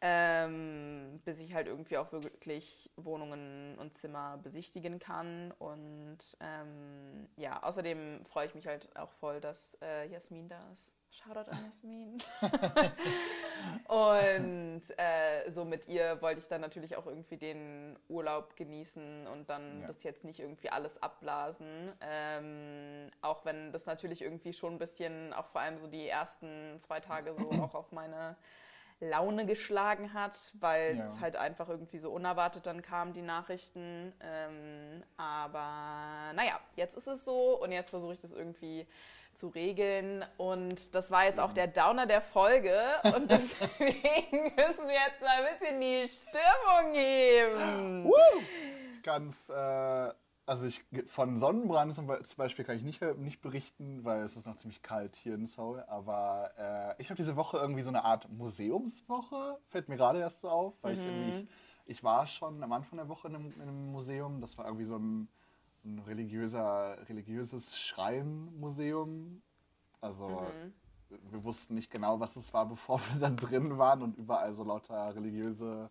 ähm, 0.00 1.20
bis 1.24 1.38
ich 1.40 1.52
halt 1.52 1.66
irgendwie 1.66 1.98
auch 1.98 2.10
wirklich 2.12 2.90
Wohnungen 2.96 3.76
und 3.78 3.94
Zimmer 3.94 4.38
besichtigen 4.42 4.98
kann. 4.98 5.52
Und 5.58 6.18
ähm, 6.40 7.28
ja, 7.36 7.62
außerdem 7.62 8.24
freue 8.24 8.46
ich 8.46 8.54
mich 8.54 8.66
halt 8.66 8.94
auch 8.96 9.12
voll, 9.12 9.40
dass 9.40 9.76
äh, 9.82 10.08
Jasmin 10.08 10.48
da 10.48 10.70
ist. 10.72 10.94
Shoutout 11.12 11.50
an 11.50 11.64
Jasmin. 11.64 12.18
und 13.88 14.82
äh, 14.96 15.50
so 15.50 15.64
mit 15.64 15.88
ihr 15.88 16.22
wollte 16.22 16.38
ich 16.38 16.46
dann 16.46 16.60
natürlich 16.60 16.96
auch 16.96 17.06
irgendwie 17.06 17.36
den 17.36 17.98
Urlaub 18.08 18.54
genießen 18.56 19.26
und 19.26 19.50
dann 19.50 19.80
ja. 19.80 19.88
das 19.88 20.04
jetzt 20.04 20.22
nicht 20.22 20.38
irgendwie 20.38 20.70
alles 20.70 21.02
abblasen. 21.02 21.92
Ähm, 22.00 23.10
auch 23.22 23.44
wenn 23.44 23.72
das 23.72 23.86
natürlich 23.86 24.22
irgendwie 24.22 24.52
schon 24.52 24.74
ein 24.74 24.78
bisschen, 24.78 25.32
auch 25.32 25.46
vor 25.46 25.60
allem 25.60 25.78
so 25.78 25.88
die 25.88 26.08
ersten 26.08 26.78
zwei 26.78 27.00
Tage 27.00 27.34
so 27.34 27.50
auch 27.62 27.74
auf 27.74 27.90
meine 27.90 28.36
Laune 29.00 29.46
geschlagen 29.46 30.12
hat, 30.12 30.52
weil 30.60 30.98
ja. 30.98 31.04
es 31.04 31.20
halt 31.20 31.36
einfach 31.36 31.68
irgendwie 31.68 31.98
so 31.98 32.10
unerwartet 32.10 32.66
dann 32.66 32.82
kamen, 32.82 33.12
die 33.12 33.22
Nachrichten. 33.22 34.12
Ähm, 34.20 35.02
aber 35.16 36.32
naja, 36.34 36.60
jetzt 36.76 36.96
ist 36.96 37.06
es 37.06 37.24
so 37.24 37.60
und 37.60 37.72
jetzt 37.72 37.90
versuche 37.90 38.12
ich 38.12 38.20
das 38.20 38.32
irgendwie 38.32 38.86
zu 39.34 39.48
regeln. 39.48 40.24
Und 40.36 40.94
das 40.94 41.10
war 41.10 41.24
jetzt 41.24 41.40
auch 41.40 41.52
der 41.52 41.66
Downer 41.66 42.06
der 42.06 42.20
Folge. 42.20 42.78
Und 43.14 43.30
deswegen 43.30 44.54
müssen 44.54 44.86
wir 44.86 44.94
jetzt 44.94 45.20
mal 45.20 45.38
ein 45.38 45.58
bisschen 45.58 45.80
die 45.80 46.06
Stimmung 46.06 46.92
heben. 46.92 48.12
Ganz, 49.02 49.48
äh, 49.48 50.12
also 50.50 50.66
ich, 50.66 50.84
von 51.06 51.38
Sonnenbrand 51.38 51.94
zum 51.94 52.08
Beispiel 52.36 52.64
kann 52.64 52.76
ich 52.76 52.82
nicht, 52.82 53.00
nicht 53.18 53.40
berichten, 53.40 54.04
weil 54.04 54.22
es 54.22 54.36
ist 54.36 54.46
noch 54.46 54.56
ziemlich 54.56 54.82
kalt 54.82 55.14
hier 55.16 55.34
in 55.34 55.46
Seoul. 55.46 55.84
Aber 55.86 56.50
äh, 56.58 57.00
ich 57.00 57.08
habe 57.08 57.16
diese 57.16 57.36
Woche 57.36 57.58
irgendwie 57.58 57.82
so 57.82 57.90
eine 57.90 58.04
Art 58.04 58.28
Museumswoche, 58.30 59.58
fällt 59.68 59.88
mir 59.88 59.96
gerade 59.96 60.18
erst 60.18 60.40
so 60.40 60.48
auf, 60.48 60.74
weil 60.82 60.94
mhm. 60.94 61.00
ich 61.00 61.06
irgendwie, 61.06 61.48
ich 61.86 62.02
war 62.02 62.26
schon 62.26 62.62
am 62.62 62.72
Anfang 62.72 62.96
der 62.96 63.08
Woche 63.08 63.28
in 63.28 63.36
einem, 63.36 63.46
in 63.46 63.62
einem 63.62 63.92
Museum. 63.92 64.40
Das 64.40 64.58
war 64.58 64.66
irgendwie 64.66 64.86
so 64.86 64.96
ein 64.96 65.28
ein 65.84 65.98
religiöser, 66.00 66.96
religiöses 67.08 67.78
Schreinmuseum. 67.78 69.42
Also 70.00 70.28
mhm. 70.28 71.18
wir 71.30 71.44
wussten 71.44 71.74
nicht 71.74 71.90
genau, 71.90 72.20
was 72.20 72.36
es 72.36 72.52
war, 72.52 72.66
bevor 72.68 73.00
wir 73.12 73.20
dann 73.20 73.36
drin 73.36 73.78
waren 73.78 74.02
und 74.02 74.16
überall 74.16 74.52
so 74.54 74.64
lauter 74.64 75.14
religiöse 75.14 75.90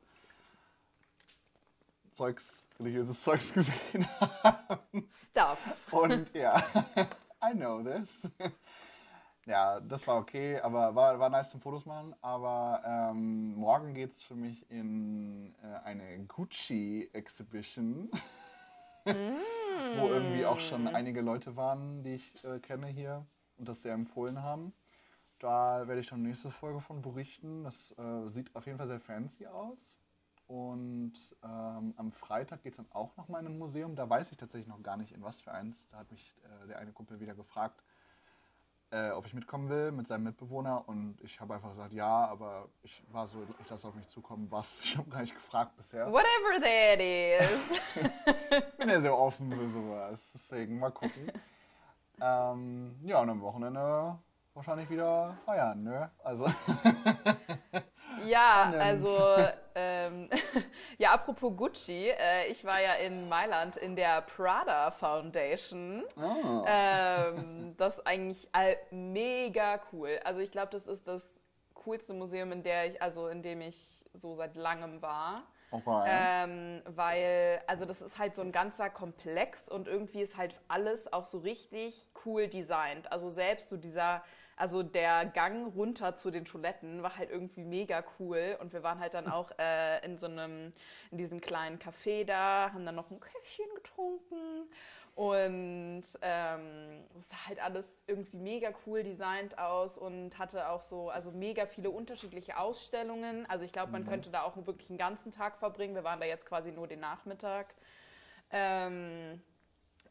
Zeugs, 2.20 2.66
religiöses 2.78 3.24
Zeugs 3.24 3.54
gesehen 3.56 4.06
haben. 4.20 5.08
Stuff. 5.30 5.58
Und 5.90 6.36
ja, 6.36 6.62
I 7.42 7.54
know 7.54 7.82
this. 7.82 8.20
Ja, 9.46 9.80
das 9.80 10.06
war 10.06 10.18
okay, 10.18 10.60
aber 10.60 10.94
war, 10.94 11.18
war 11.18 11.30
nice 11.30 11.50
zum 11.50 11.62
Fotos 11.62 11.86
machen. 11.86 12.14
Aber 12.22 12.82
ähm, 12.86 13.56
morgen 13.56 13.94
geht 13.94 14.12
es 14.12 14.22
für 14.22 14.36
mich 14.36 14.70
in 14.70 15.56
äh, 15.64 15.86
eine 15.86 16.20
Gucci-Exhibition. 16.26 18.12
Mm 19.06 19.60
wo 19.98 20.08
irgendwie 20.08 20.46
auch 20.46 20.60
schon 20.60 20.84
mm. 20.84 20.96
einige 20.96 21.22
Leute 21.22 21.56
waren, 21.56 22.04
die 22.04 22.16
ich 22.16 22.44
äh, 22.44 22.60
kenne 22.60 22.88
hier 22.88 23.26
und 23.58 23.70
das 23.70 23.82
sehr 23.82 23.94
empfohlen 23.94 24.44
haben. 24.44 24.74
Da 25.40 25.88
werde 25.88 26.02
ich 26.02 26.08
dann 26.08 26.22
nächste 26.22 26.52
Folge 26.52 26.82
von 26.82 27.02
berichten. 27.02 27.64
Das 27.64 27.96
äh, 27.98 28.28
sieht 28.28 28.54
auf 28.56 28.66
jeden 28.66 28.78
Fall 28.78 28.88
sehr 28.88 29.00
fancy 29.00 29.48
aus. 29.48 29.98
Und 30.50 31.14
ähm, 31.44 31.94
am 31.96 32.12
Freitag 32.12 32.64
geht 32.64 32.74
es 32.74 32.78
dann 32.78 32.88
auch 32.92 33.16
noch 33.18 33.30
mal 33.30 33.40
in 33.40 33.46
ein 33.46 33.60
Museum. 33.60 33.96
Da 33.96 34.10
weiß 34.10 34.32
ich 34.32 34.38
tatsächlich 34.38 34.68
noch 34.68 34.82
gar 34.82 34.98
nicht, 34.98 35.12
in 35.12 35.22
was 35.22 35.42
für 35.42 35.52
eins. 35.52 35.88
Da 35.90 35.98
hat 35.98 36.10
mich 36.10 36.36
äh, 36.44 36.68
der 36.68 36.80
eine 36.80 36.92
Kumpel 36.92 37.20
wieder 37.20 37.36
gefragt, 37.36 37.84
äh, 38.90 39.12
ob 39.12 39.28
ich 39.28 39.36
mitkommen 39.36 39.70
will 39.70 39.92
mit 39.92 40.08
seinem 40.08 40.24
Mitbewohner. 40.24 40.90
Und 40.90 41.22
ich 41.22 41.40
habe 41.40 41.54
einfach 41.54 41.70
gesagt, 41.70 41.94
ja, 41.94 42.26
aber 42.26 42.68
ich 42.82 43.04
war 43.12 43.28
so, 43.28 43.46
ich 43.62 43.70
lasse 43.70 43.88
auf 43.88 43.94
mich 43.94 44.08
zukommen, 44.08 44.48
was. 44.50 44.84
Ich 44.86 44.98
habe 44.98 45.08
gar 45.12 45.22
nicht 45.22 45.36
gefragt 45.36 45.78
bisher. 45.78 46.12
Whatever 46.12 46.60
that 46.60 47.00
is. 47.00 47.80
ich 48.58 48.78
bin 48.80 48.90
ja 48.90 49.02
sehr 49.02 49.16
offen 49.16 49.52
für 49.52 49.70
sowas. 49.70 50.20
Deswegen 50.34 50.80
mal 50.80 50.90
gucken. 50.90 51.32
ähm, 52.20 52.96
ja, 53.04 53.20
und 53.20 53.30
am 53.30 53.42
Wochenende 53.42 54.18
wahrscheinlich 54.56 54.90
wieder 54.90 55.38
feiern, 55.46 55.84
ne? 55.84 56.10
Also. 56.24 56.52
ja, 58.26 58.74
also, 58.80 59.38
ähm, 59.76 60.30
ja, 60.98 61.12
apropos 61.12 61.56
Gucci, 61.56 62.10
äh, 62.10 62.48
ich 62.48 62.64
war 62.66 62.82
ja 62.82 62.94
in 62.96 63.30
Mailand 63.30 63.78
in 63.78 63.96
der 63.96 64.22
Prada 64.22 64.92
Foundation. 64.92 66.04
Oh. 66.18 66.66
Ähm, 66.68 67.76
das 67.78 67.96
ist 67.96 68.08
eigentlich 68.08 68.50
mega 68.92 69.80
cool. 69.92 70.20
Also, 70.24 70.42
ich 70.42 70.52
glaube, 70.52 70.72
das 70.72 70.88
ist 70.88 71.08
das 71.08 71.40
coolste 71.74 72.14
Museum, 72.14 72.52
in 72.52 72.64
der 72.64 72.92
ich, 72.92 73.02
also 73.02 73.28
in 73.28 73.42
dem 73.42 73.62
ich 73.62 74.06
so 74.14 74.36
seit 74.36 74.56
langem 74.56 75.02
war. 75.02 75.44
Okay. 75.72 76.06
Ähm, 76.08 76.82
weil, 76.86 77.62
also 77.68 77.86
das 77.86 78.02
ist 78.02 78.18
halt 78.18 78.36
so 78.36 78.42
ein 78.42 78.52
ganzer 78.52 78.90
Komplex 78.90 79.70
und 79.70 79.88
irgendwie 79.88 80.22
ist 80.22 80.36
halt 80.36 80.56
alles 80.68 81.12
auch 81.14 81.26
so 81.26 81.40
richtig 81.40 82.08
cool 82.26 82.48
designt. 82.48 83.12
Also 83.12 83.30
selbst 83.30 83.70
so 83.70 83.78
dieser 83.78 84.24
also 84.60 84.84
der 84.84 85.26
Gang 85.26 85.74
runter 85.74 86.16
zu 86.16 86.32
den 86.32 86.44
Toiletten 86.44 87.02
war 87.02 87.18
halt 87.18 87.30
irgendwie 87.30 87.64
mega 87.64 88.04
cool 88.20 88.58
und 88.60 88.74
wir 88.74 88.84
waren 88.84 89.00
halt 89.00 89.14
dann 89.14 89.28
auch 89.28 89.52
äh, 89.58 90.06
in 90.06 90.18
so 90.18 90.26
einem, 90.26 90.74
in 91.12 91.18
diesem 91.18 91.40
kleinen 91.40 91.80
Café 91.80 92.26
da, 92.26 92.72
haben 92.74 92.86
dann 92.86 92.96
noch 92.96 93.10
ein 93.10 93.20
Käffchen 93.22 93.74
getrunken 93.76 94.68
und 95.16 96.04
ähm, 96.22 97.04
es 97.20 97.30
sah 97.30 97.48
halt 97.48 97.62
alles 97.62 97.86
irgendwie 98.08 98.38
mega 98.38 98.72
cool 98.86 99.04
designt 99.04 99.58
aus 99.58 99.98
und 99.98 100.38
hatte 100.40 100.70
auch 100.70 100.82
so, 100.82 101.10
also 101.10 101.32
mega 101.32 101.66
viele 101.66 101.90
unterschiedliche 101.90 102.58
Ausstellungen. 102.58 103.46
Also 103.50 103.66
ich 103.66 103.74
glaube, 103.74 103.92
man 103.92 104.04
mhm. 104.04 104.08
könnte 104.08 104.30
da 104.30 104.44
auch 104.44 104.56
wirklich 104.66 104.90
einen 104.90 104.98
ganzen 104.98 105.32
Tag 105.32 105.58
verbringen. 105.58 105.96
Wir 105.96 106.06
waren 106.06 106.20
da 106.20 106.26
jetzt 106.26 106.46
quasi 106.46 106.72
nur 106.72 106.88
den 106.88 107.02
Nachmittag. 107.02 107.76
Ähm, 108.52 109.42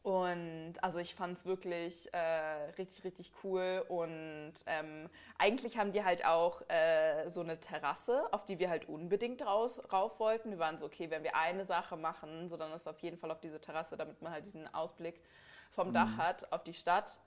und 0.01 0.73
also 0.81 0.99
ich 0.99 1.13
fand 1.13 1.37
es 1.37 1.45
wirklich 1.45 2.13
äh, 2.13 2.71
richtig, 2.77 3.03
richtig 3.03 3.33
cool. 3.43 3.83
Und 3.89 4.53
ähm, 4.65 5.09
eigentlich 5.37 5.77
haben 5.77 5.91
die 5.91 6.03
halt 6.03 6.25
auch 6.25 6.61
äh, 6.69 7.29
so 7.29 7.41
eine 7.41 7.59
Terrasse, 7.59 8.31
auf 8.31 8.45
die 8.45 8.59
wir 8.59 8.69
halt 8.69 8.87
unbedingt 8.87 9.45
raus, 9.45 9.81
rauf 9.91 10.19
wollten. 10.19 10.51
Wir 10.51 10.59
waren 10.59 10.77
so, 10.77 10.85
okay, 10.85 11.09
wenn 11.09 11.23
wir 11.23 11.35
eine 11.35 11.65
Sache 11.65 11.97
machen, 11.97 12.47
so 12.47 12.57
dann 12.57 12.71
ist 12.71 12.87
auf 12.87 12.99
jeden 12.99 13.17
Fall 13.17 13.31
auf 13.31 13.41
diese 13.41 13.59
Terrasse, 13.59 13.97
damit 13.97 14.21
man 14.21 14.31
halt 14.31 14.45
diesen 14.45 14.73
Ausblick 14.73 15.21
vom 15.71 15.89
mhm. 15.89 15.93
Dach 15.93 16.17
hat 16.17 16.51
auf 16.51 16.63
die 16.63 16.73
Stadt 16.73 17.19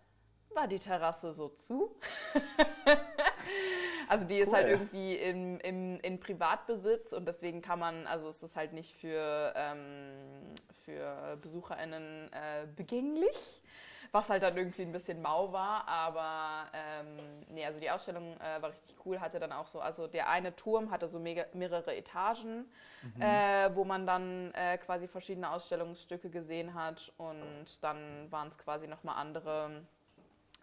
war 0.55 0.69
die 0.69 0.79
Terrasse 0.79 1.33
so 1.33 1.49
zu. 1.49 1.97
also 4.09 4.27
die 4.27 4.39
ist 4.39 4.53
halt 4.53 4.69
irgendwie 4.69 5.17
im, 5.17 5.59
im, 5.61 6.01
in 6.01 6.21
Privatbesitz 6.21 7.13
und 7.13 7.27
deswegen 7.27 7.63
kann 7.63 7.79
man, 7.79 8.07
also 8.07 8.29
es 8.29 8.43
ist 8.43 8.57
halt 8.57 8.73
nicht 8.73 8.97
für, 8.97 9.53
ähm, 9.57 10.55
für 10.85 11.37
BesucherInnen 11.41 12.33
äh, 12.33 12.67
begänglich, 12.77 13.63
was 14.11 14.29
halt 14.29 14.43
dann 14.43 14.57
irgendwie 14.57 14.83
ein 14.83 14.93
bisschen 14.93 15.23
mau 15.23 15.53
war, 15.53 15.89
aber 15.89 16.71
ähm, 16.75 17.45
nee, 17.49 17.65
also 17.65 17.81
die 17.81 17.91
Ausstellung 17.91 18.37
äh, 18.41 18.61
war 18.61 18.71
richtig 18.71 18.95
cool, 19.07 19.21
hatte 19.21 19.41
dann 19.41 19.53
auch 19.53 19.67
so, 19.67 19.81
also 19.81 20.07
der 20.07 20.29
eine 20.29 20.55
Turm 20.55 20.91
hatte 20.91 21.09
so 21.09 21.19
mega, 21.19 21.47
mehrere 21.55 21.97
Etagen, 21.97 22.71
mhm. 23.03 23.23
äh, 23.23 23.75
wo 23.75 23.85
man 23.85 24.07
dann 24.07 24.53
äh, 24.53 24.77
quasi 24.79 25.09
verschiedene 25.09 25.51
Ausstellungsstücke 25.51 26.29
gesehen 26.29 26.75
hat 26.75 27.13
und 27.17 27.83
dann 27.83 28.31
waren 28.31 28.49
es 28.49 28.59
quasi 28.59 28.87
nochmal 28.87 29.17
andere 29.17 29.83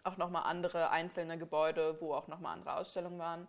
auch 0.04 0.16
nochmal 0.16 0.44
andere 0.44 0.90
einzelne 0.90 1.38
Gebäude, 1.38 2.00
wo 2.00 2.14
auch 2.14 2.28
nochmal 2.28 2.54
andere 2.54 2.76
Ausstellungen 2.76 3.18
waren. 3.18 3.46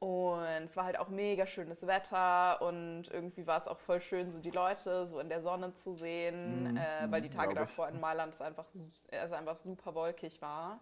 Und 0.00 0.64
es 0.64 0.76
war 0.76 0.84
halt 0.84 0.98
auch 0.98 1.08
mega 1.08 1.46
schönes 1.46 1.86
Wetter 1.86 2.62
und 2.62 3.08
irgendwie 3.10 3.46
war 3.46 3.58
es 3.58 3.68
auch 3.68 3.78
voll 3.78 4.00
schön, 4.00 4.30
so 4.30 4.40
die 4.40 4.50
Leute 4.50 5.06
so 5.06 5.20
in 5.20 5.28
der 5.28 5.42
Sonne 5.42 5.74
zu 5.74 5.92
sehen, 5.92 6.72
mm, 6.72 6.76
äh, 6.78 7.10
weil 7.10 7.20
die 7.20 7.28
Tage 7.28 7.54
davor 7.54 7.86
in 7.88 8.00
Mailand 8.00 8.32
es 8.32 8.40
einfach, 8.40 8.64
es 9.08 9.32
einfach 9.32 9.58
super 9.58 9.94
wolkig 9.94 10.40
war. 10.40 10.80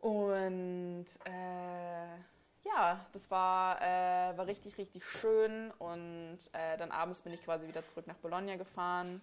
Und 0.00 1.06
äh, 1.24 2.16
ja, 2.64 3.04
das 3.12 3.30
war, 3.30 3.80
äh, 3.82 4.36
war 4.36 4.46
richtig, 4.46 4.78
richtig 4.78 5.04
schön. 5.04 5.70
Und 5.78 6.38
äh, 6.52 6.76
dann 6.78 6.90
abends 6.90 7.22
bin 7.22 7.32
ich 7.32 7.44
quasi 7.44 7.66
wieder 7.66 7.84
zurück 7.86 8.06
nach 8.06 8.16
Bologna 8.16 8.56
gefahren. 8.56 9.20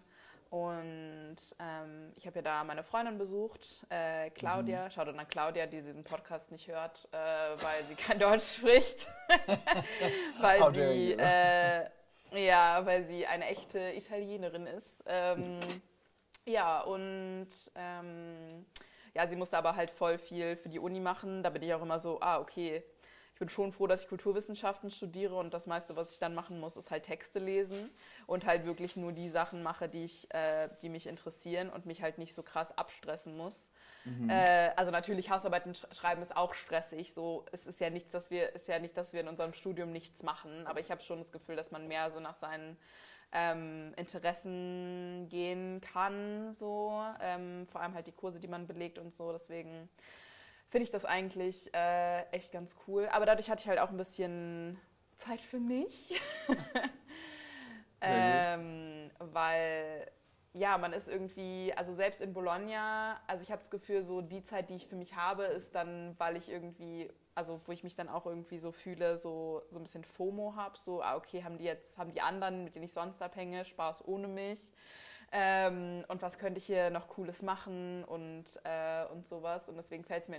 Und 0.50 1.38
ähm, 1.60 2.12
ich 2.16 2.26
habe 2.26 2.38
ja 2.38 2.42
da 2.42 2.64
meine 2.64 2.84
Freundin 2.84 3.20
besucht, 3.20 3.86
äh, 3.90 4.32
Claudia. 4.32 4.86
Mhm. 4.86 4.92
Schaut 4.92 5.08
an 5.08 5.28
Claudia, 5.28 5.68
die 5.68 5.78
diesen 5.78 6.04
Podcast 6.04 6.50
nicht 6.52 6.68
hört, 6.68 7.08
äh, 7.12 7.18
weil 7.18 7.84
sie 7.88 7.96
kein 7.96 8.18
Deutsch 8.20 8.56
spricht. 8.56 9.10
weil 10.40 10.74
sie, 10.74 11.14
äh, 11.14 11.86
ja, 12.32 12.84
weil 12.84 13.06
sie 13.06 13.28
eine 13.28 13.46
echte 13.46 13.94
Italienerin 13.94 14.66
ist. 14.66 15.04
Ähm, 15.06 15.60
ja, 16.46 16.82
und 16.82 17.48
ähm, 17.76 18.66
ja, 19.14 19.28
sie 19.28 19.36
musste 19.36 19.58
aber 19.58 19.76
halt 19.76 19.92
voll 19.92 20.18
viel 20.18 20.56
für 20.56 20.70
die 20.70 20.80
Uni 20.80 21.00
machen. 21.00 21.44
Da 21.44 21.52
bin 21.52 21.62
ich 21.62 21.74
auch 21.76 21.82
immer 21.84 22.00
so, 22.00 22.20
ah, 22.22 22.40
okay, 22.40 22.84
ich 23.40 23.48
bin 23.48 23.50
schon 23.50 23.72
froh, 23.72 23.88
dass 23.88 24.04
ich 24.04 24.10
Kulturwissenschaften 24.10 24.92
studiere 24.92 25.34
und 25.36 25.54
das 25.54 25.66
meiste, 25.66 25.96
was 25.96 26.12
ich 26.12 26.20
dann 26.20 26.36
machen 26.36 26.60
muss, 26.60 26.76
ist 26.76 26.92
halt 26.92 27.04
Texte 27.04 27.40
lesen 27.40 27.90
und 28.28 28.46
halt 28.46 28.66
wirklich 28.66 28.98
nur 28.98 29.14
die 29.14 29.30
Sachen 29.30 29.64
mache, 29.64 29.88
die, 29.88 30.04
ich, 30.04 30.28
äh, 30.34 30.68
die 30.82 30.90
mich 30.90 31.08
interessieren 31.08 31.70
und 31.70 31.86
mich 31.86 32.02
halt 32.02 32.18
nicht 32.18 32.36
so 32.36 32.44
krass 32.44 32.78
abstressen 32.78 33.38
muss. 33.38 33.72
Mhm. 34.04 34.30
Äh, 34.30 34.72
also 34.76 34.92
natürlich 34.92 35.30
Hausarbeiten 35.30 35.74
schreiben 35.74 36.22
ist 36.22 36.36
auch 36.36 36.54
stressig. 36.54 37.14
So, 37.14 37.46
es 37.54 37.66
ist 37.66 37.80
ja 37.80 37.90
nichts, 37.90 38.12
dass 38.12 38.30
wir, 38.30 38.54
ist 38.56 38.68
ja 38.68 38.78
nicht, 38.78 38.98
dass 38.98 39.14
wir 39.14 39.22
in 39.22 39.30
unserem 39.30 39.54
Studium 39.54 39.94
nichts 39.94 40.22
machen, 40.22 40.68
aber 40.68 40.82
ich 40.82 40.92
habe 40.92 41.02
schon 41.02 41.20
das 41.20 41.32
Gefühl, 41.32 41.56
dass 41.56 41.72
man 41.72 41.88
mehr 41.88 42.12
so 42.12 42.20
nach 42.20 42.36
seinen 42.36 42.76
ähm, 43.32 43.94
Interessen 43.96 45.28
gehen 45.30 45.80
kann, 45.80 46.52
so 46.52 47.02
ähm, 47.22 47.66
vor 47.68 47.80
allem 47.80 47.94
halt 47.94 48.08
die 48.08 48.12
Kurse, 48.12 48.42
die 48.42 48.50
man 48.50 48.68
belegt 48.68 49.00
und 49.00 49.14
so. 49.14 49.32
Deswegen 49.32 49.88
finde 50.70 50.84
ich 50.84 50.92
das 50.92 51.06
eigentlich 51.06 51.74
äh, 51.74 52.24
echt 52.32 52.52
ganz 52.52 52.76
cool. 52.88 53.08
Aber 53.12 53.26
dadurch 53.26 53.50
hatte 53.50 53.62
ich 53.62 53.68
halt 53.68 53.80
auch 53.80 53.90
ein 53.90 53.98
bisschen 53.98 54.80
Zeit 55.18 55.42
für 55.42 55.60
mich. 55.60 56.22
ähm, 58.02 59.12
weil 59.20 60.10
ja, 60.54 60.78
man 60.78 60.94
ist 60.94 61.08
irgendwie, 61.08 61.74
also 61.76 61.94
selbst 61.94 62.22
in 62.22 62.34
Bologna, 62.34 63.20
also 63.28 63.44
ich 63.44 63.52
habe 63.52 63.60
das 63.60 63.70
Gefühl, 63.70 64.02
so 64.02 64.22
die 64.22 64.42
Zeit, 64.42 64.70
die 64.70 64.76
ich 64.76 64.88
für 64.88 64.96
mich 64.96 65.16
habe, 65.16 65.44
ist 65.44 65.76
dann, 65.76 66.16
weil 66.18 66.38
ich 66.38 66.50
irgendwie, 66.50 67.12
also 67.36 67.62
wo 67.66 67.72
ich 67.72 67.84
mich 67.84 67.96
dann 67.96 68.10
auch 68.10 68.26
irgendwie 68.26 68.58
so 68.58 68.72
fühle, 68.72 69.18
so, 69.18 69.62
so 69.70 69.80
ein 69.80 69.84
bisschen 69.84 70.04
FOMO 70.04 70.56
habe, 70.56 70.78
so, 70.78 71.04
ah, 71.04 71.16
okay, 71.16 71.44
haben 71.44 71.58
die 71.58 71.66
jetzt, 71.66 71.98
haben 71.98 72.12
die 72.12 72.22
anderen, 72.22 72.64
mit 72.64 72.76
denen 72.76 72.86
ich 72.86 72.94
sonst 72.94 73.22
abhänge, 73.22 73.64
Spaß 73.64 74.08
ohne 74.08 74.28
mich. 74.28 74.74
Ähm, 75.32 76.04
und 76.08 76.22
was 76.22 76.38
könnte 76.40 76.60
ich 76.60 76.66
hier 76.66 76.90
noch 76.90 77.08
Cooles 77.08 77.42
machen 77.42 78.04
und, 78.06 78.46
äh, 78.64 79.06
und 79.12 79.28
sowas. 79.28 79.70
Und 79.70 79.78
deswegen 79.78 80.04
fällt 80.04 80.24
es 80.24 80.30
mir, 80.30 80.38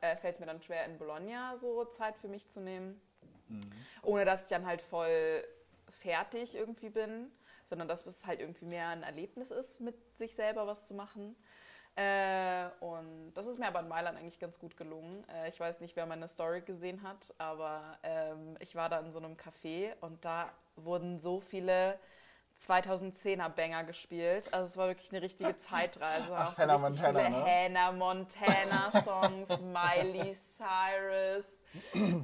äh, 0.00 0.16
mir 0.38 0.46
dann 0.46 0.62
schwer, 0.62 0.84
in 0.84 0.98
Bologna 0.98 1.56
so 1.56 1.84
Zeit 1.86 2.16
für 2.18 2.28
mich 2.28 2.48
zu 2.48 2.60
nehmen. 2.60 3.00
Mhm. 3.48 3.60
Ohne 4.02 4.24
dass 4.24 4.42
ich 4.42 4.48
dann 4.48 4.66
halt 4.66 4.82
voll 4.82 5.42
fertig 5.88 6.54
irgendwie 6.54 6.90
bin 6.90 7.30
sondern 7.66 7.88
dass 7.88 8.06
es 8.06 8.26
halt 8.26 8.40
irgendwie 8.40 8.64
mehr 8.64 8.88
ein 8.88 9.02
Erlebnis 9.02 9.50
ist, 9.50 9.80
mit 9.80 9.96
sich 10.16 10.34
selber 10.34 10.66
was 10.66 10.86
zu 10.86 10.94
machen. 10.94 11.36
Äh, 11.96 12.68
und 12.80 13.32
das 13.34 13.46
ist 13.46 13.58
mir 13.58 13.68
aber 13.68 13.80
in 13.80 13.88
Mailand 13.88 14.18
eigentlich 14.18 14.38
ganz 14.38 14.58
gut 14.58 14.76
gelungen. 14.76 15.26
Äh, 15.28 15.48
ich 15.48 15.58
weiß 15.58 15.80
nicht, 15.80 15.96
wer 15.96 16.06
meine 16.06 16.28
Story 16.28 16.60
gesehen 16.60 17.02
hat, 17.02 17.34
aber 17.38 17.98
ähm, 18.02 18.56
ich 18.60 18.74
war 18.76 18.88
da 18.88 19.00
in 19.00 19.10
so 19.10 19.18
einem 19.18 19.34
Café 19.34 19.94
und 20.00 20.24
da 20.24 20.52
wurden 20.76 21.18
so 21.18 21.40
viele 21.40 21.98
2010er 22.66 23.48
Banger 23.50 23.84
gespielt. 23.84 24.52
Also 24.52 24.66
es 24.66 24.76
war 24.76 24.88
wirklich 24.88 25.10
eine 25.12 25.22
richtige 25.22 25.56
Zeitreise. 25.56 26.28
Ach, 26.34 26.54
so 26.54 26.62
Hannah 26.62 26.78
Montana, 26.78 27.28
ne? 27.28 27.44
Hannah 27.44 27.92
Montana 27.92 29.02
Songs, 29.02 29.48
Miley 29.60 30.36
Cyrus, 30.56 31.44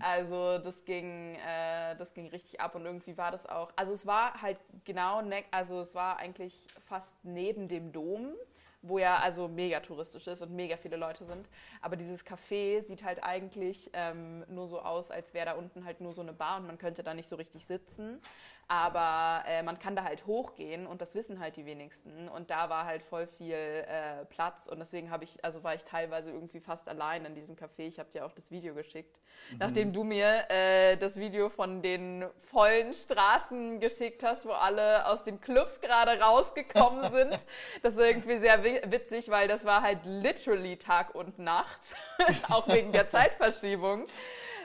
also 0.00 0.58
das 0.58 0.84
ging, 0.84 1.36
äh, 1.36 1.94
das 1.96 2.14
ging 2.14 2.28
richtig 2.28 2.60
ab 2.60 2.74
und 2.74 2.86
irgendwie 2.86 3.16
war 3.18 3.30
das 3.30 3.46
auch. 3.46 3.70
Also 3.76 3.92
es 3.92 4.06
war 4.06 4.40
halt 4.40 4.58
genau, 4.84 5.20
ne, 5.20 5.44
also 5.50 5.80
es 5.80 5.94
war 5.94 6.16
eigentlich 6.16 6.66
fast 6.86 7.14
neben 7.24 7.68
dem 7.68 7.92
Dom 7.92 8.34
wo 8.82 8.98
ja 8.98 9.18
also 9.18 9.48
mega 9.48 9.80
touristisch 9.80 10.26
ist 10.26 10.42
und 10.42 10.52
mega 10.54 10.76
viele 10.76 10.96
Leute 10.96 11.24
sind. 11.24 11.48
Aber 11.80 11.96
dieses 11.96 12.26
Café 12.26 12.82
sieht 12.82 13.04
halt 13.04 13.22
eigentlich 13.22 13.90
ähm, 13.92 14.44
nur 14.48 14.66
so 14.66 14.80
aus, 14.80 15.10
als 15.10 15.34
wäre 15.34 15.46
da 15.46 15.52
unten 15.52 15.84
halt 15.84 16.00
nur 16.00 16.12
so 16.12 16.20
eine 16.20 16.32
Bar 16.32 16.58
und 16.58 16.66
man 16.66 16.78
könnte 16.78 17.02
da 17.02 17.14
nicht 17.14 17.28
so 17.28 17.36
richtig 17.36 17.64
sitzen. 17.64 18.20
Aber 18.68 19.44
äh, 19.46 19.62
man 19.62 19.78
kann 19.78 19.94
da 19.96 20.04
halt 20.04 20.26
hochgehen 20.26 20.86
und 20.86 21.02
das 21.02 21.14
wissen 21.14 21.40
halt 21.40 21.56
die 21.56 21.66
wenigsten. 21.66 22.28
Und 22.28 22.50
da 22.50 22.70
war 22.70 22.86
halt 22.86 23.02
voll 23.02 23.26
viel 23.26 23.54
äh, 23.54 24.24
Platz 24.26 24.66
und 24.66 24.78
deswegen 24.78 25.10
habe 25.10 25.24
ich, 25.24 25.44
also 25.44 25.62
war 25.62 25.74
ich 25.74 25.84
teilweise 25.84 26.30
irgendwie 26.32 26.60
fast 26.60 26.88
allein 26.88 27.24
in 27.26 27.34
diesem 27.34 27.54
Café. 27.56 27.80
Ich 27.86 27.98
habe 27.98 28.10
dir 28.10 28.24
auch 28.24 28.32
das 28.32 28.50
Video 28.50 28.74
geschickt, 28.74 29.20
mhm. 29.50 29.58
nachdem 29.58 29.92
du 29.92 30.04
mir 30.04 30.50
äh, 30.50 30.96
das 30.96 31.18
Video 31.18 31.50
von 31.50 31.82
den 31.82 32.24
vollen 32.50 32.94
Straßen 32.94 33.80
geschickt 33.80 34.22
hast, 34.24 34.46
wo 34.46 34.52
alle 34.52 35.06
aus 35.06 35.22
den 35.22 35.40
Clubs 35.40 35.80
gerade 35.80 36.18
rausgekommen 36.20 37.10
sind. 37.12 37.46
das 37.82 37.94
ist 37.94 38.00
irgendwie 38.00 38.38
sehr 38.38 38.62
witzig, 38.64 39.30
weil 39.30 39.48
das 39.48 39.64
war 39.64 39.82
halt 39.82 40.00
literally 40.04 40.76
Tag 40.76 41.14
und 41.14 41.38
Nacht, 41.38 41.94
auch 42.48 42.68
wegen 42.68 42.92
der 42.92 43.08
Zeitverschiebung. 43.08 44.06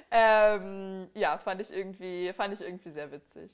Ähm, 0.09 1.09
ja, 1.13 1.37
fand 1.37 1.59
ich 1.61 1.73
irgendwie, 1.73 2.31
fand 2.33 2.53
ich 2.53 2.61
irgendwie 2.61 2.91
sehr 2.91 3.11
witzig. 3.11 3.51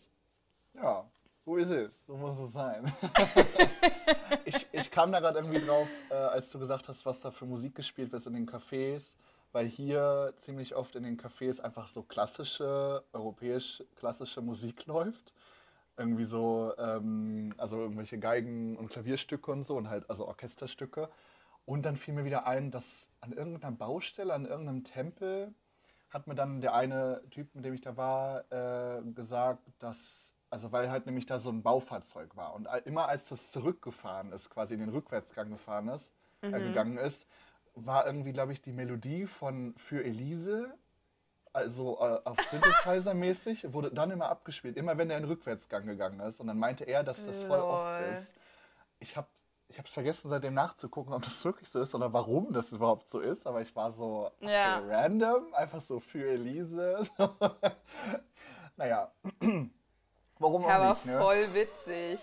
Ja, 0.74 1.06
so 1.46 1.58
ist 1.58 1.70
es. 1.70 1.92
So 2.08 2.18
muss 2.18 2.40
es 2.40 2.54
sein. 2.54 2.92
ich, 4.46 4.68
ich 4.72 4.92
kam 4.92 5.12
da 5.12 5.20
gerade 5.20 5.40
irgendwie 5.40 5.60
drauf, 5.60 5.88
äh, 6.10 6.14
als 6.16 6.50
du 6.52 6.60
gesagt 6.60 6.88
hast, 6.88 7.06
was 7.06 7.20
da 7.20 7.32
für 7.32 7.46
Musik 7.46 7.76
gespielt 7.76 8.12
wird 8.12 8.26
in 8.26 8.34
den 8.34 8.50
Cafés, 8.50 9.16
weil 9.52 9.68
hier 9.68 10.34
ziemlich 10.38 10.76
oft 10.76 10.96
in 10.96 11.04
den 11.04 11.18
Cafés 11.20 11.62
einfach 11.62 11.88
so 11.88 12.02
klassische, 12.04 13.04
europäisch 13.14 13.84
klassische 13.96 14.42
Musik 14.42 14.86
läuft. 14.86 15.34
Irgendwie 15.96 16.26
so, 16.26 16.74
ähm, 16.80 17.54
also 17.58 17.80
irgendwelche 17.80 18.18
Geigen- 18.18 18.78
und 18.78 18.90
Klavierstücke 18.90 19.52
und 19.52 19.64
so 19.64 19.78
und 19.78 19.90
halt, 19.90 20.10
also 20.10 20.28
Orchesterstücke. 20.28 21.10
Und 21.66 21.86
dann 21.86 21.98
fiel 21.98 22.16
mir 22.16 22.26
wieder 22.26 22.48
ein, 22.48 22.72
dass 22.72 23.12
an 23.22 23.32
irgendeiner 23.32 23.76
Baustelle, 23.76 24.34
an 24.34 24.46
irgendeinem 24.46 24.84
Tempel, 24.84 25.54
hat 26.10 26.28
mir 26.28 26.36
dann 26.36 26.62
der 26.62 26.74
eine 26.74 27.22
Typ, 27.32 27.54
mit 27.56 27.66
dem 27.66 27.74
ich 27.74 27.82
da 27.82 27.98
war, 27.98 28.52
äh, 28.52 29.02
gesagt, 29.14 29.64
dass 29.80 30.36
also 30.54 30.72
weil 30.72 30.92
halt 30.92 31.08
nämlich 31.08 31.26
da 31.26 31.40
so 31.40 31.50
ein 31.50 31.64
Baufahrzeug 31.64 32.38
war. 32.38 32.54
Und 32.54 32.68
immer 32.86 33.08
als 33.08 33.30
das 33.30 33.50
zurückgefahren 33.50 34.32
ist, 34.32 34.52
quasi 34.52 34.76
in 34.76 34.82
den 34.82 34.90
Rückwärtsgang 34.90 35.50
gefahren 35.50 35.88
ist, 35.88 36.14
äh, 36.44 36.50
mhm. 36.50 36.54
äh, 36.54 36.60
gegangen 36.60 36.98
ist, 37.00 37.28
war 37.74 38.06
irgendwie, 38.06 38.34
glaube 38.34 38.54
ich, 38.54 38.62
die 38.62 38.72
Melodie 38.72 39.26
von 39.26 39.74
Für 39.78 40.04
Elise, 40.04 40.72
also 41.54 41.98
äh, 42.00 42.20
auf 42.24 42.38
Synthesizer 42.52 43.16
mäßig, 43.16 43.74
wurde 43.74 43.90
dann 43.90 44.12
immer 44.12 44.30
abgespielt, 44.30 44.78
immer 44.78 44.96
wenn 44.96 45.10
er 45.10 45.18
in 45.18 45.24
den 45.24 45.32
Rückwärtsgang 45.32 45.88
gegangen 45.88 46.20
ist. 46.20 46.40
Und 46.40 46.46
dann 46.46 46.60
meinte 46.60 46.84
er, 46.84 47.04
dass 47.04 47.26
das 47.26 47.42
voll 47.42 47.58
Lol. 47.58 47.70
oft 47.70 48.12
ist. 48.12 48.36
Ich 49.00 49.18
habe 49.18 49.28
ich 49.70 49.80
es 49.80 49.92
vergessen, 49.92 50.30
seitdem 50.30 50.54
nachzugucken, 50.54 51.14
ob 51.14 51.24
das 51.24 51.44
wirklich 51.44 51.68
so 51.68 51.80
ist 51.80 51.96
oder 51.96 52.14
warum 52.14 52.54
das 52.54 52.72
überhaupt 52.72 53.10
so 53.10 53.22
ist. 53.22 53.48
Aber 53.48 53.64
ich 53.64 53.76
war 53.76 53.90
so 53.90 54.30
ja. 54.40 54.78
random, 54.88 55.52
einfach 55.56 55.82
so 55.82 56.00
für 56.00 56.30
Elise. 56.30 57.08
naja. 58.78 59.12
Warum 60.44 60.66
auch 60.66 60.70
ja, 60.70 60.90
nicht? 60.90 61.02
Aber 61.02 61.12
ne? 61.12 61.20
voll 61.20 61.54
witzig. 61.54 62.22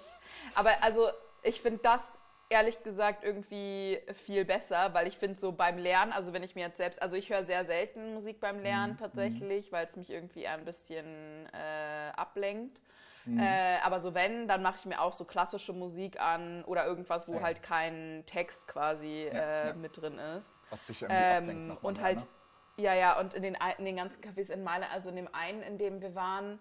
Aber 0.55 0.71
also, 0.83 1.09
ich 1.43 1.61
finde 1.61 1.81
das 1.83 2.07
ehrlich 2.51 2.83
gesagt 2.83 3.25
irgendwie 3.25 4.01
viel 4.13 4.45
besser, 4.45 4.93
weil 4.93 5.07
ich 5.07 5.17
finde 5.17 5.39
so 5.39 5.53
beim 5.53 5.79
Lernen, 5.79 6.13
also 6.13 6.33
wenn 6.33 6.43
ich 6.43 6.57
mir 6.57 6.63
jetzt 6.63 6.79
selbst, 6.79 7.01
also 7.01 7.17
ich 7.17 7.31
höre 7.31 7.45
sehr 7.45 7.65
selten 7.65 8.13
Musik 8.13 8.41
beim 8.41 8.59
Lernen 8.59 8.95
mhm. 8.95 8.99
tatsächlich, 8.99 9.73
weil 9.73 9.87
es 9.87 9.97
mich 9.97 10.11
irgendwie 10.11 10.43
eher 10.43 10.55
ein 10.55 10.65
bisschen 10.65 11.47
äh, 11.53 12.11
ablenkt. 12.17 12.83
Mhm. 13.25 13.39
Äh, 13.39 13.79
aber 13.83 14.01
so 14.01 14.15
wenn, 14.15 14.49
dann 14.49 14.63
mache 14.63 14.77
ich 14.79 14.87
mir 14.87 15.01
auch 15.01 15.13
so 15.13 15.25
klassische 15.25 15.73
Musik 15.73 16.21
an 16.21 16.65
oder 16.65 16.87
irgendwas, 16.87 17.29
wo 17.29 17.35
ja. 17.35 17.43
halt 17.43 17.63
kein 17.63 18.25
Text 18.27 18.67
quasi 18.67 19.31
ja, 19.33 19.33
äh, 19.33 19.69
ja. 19.69 19.75
mit 19.75 20.01
drin 20.01 20.19
ist. 20.19 20.61
Was 20.71 20.87
dich 20.87 21.03
irgendwie 21.03 21.23
ähm, 21.23 21.45
ablenkt 21.45 21.85
Und 21.85 22.03
halt, 22.03 22.21
ne? 22.21 22.85
ja, 22.85 22.95
ja, 22.95 23.21
und 23.21 23.35
in 23.35 23.45
den, 23.45 23.57
in 23.79 23.85
den 23.85 23.97
ganzen 23.97 24.21
Cafés 24.23 24.51
in 24.51 24.65
Mailand, 24.65 24.93
also 24.93 25.11
in 25.11 25.17
dem 25.17 25.33
einen, 25.33 25.63
in 25.63 25.79
dem 25.79 26.01
wir 26.01 26.17
waren, 26.17 26.59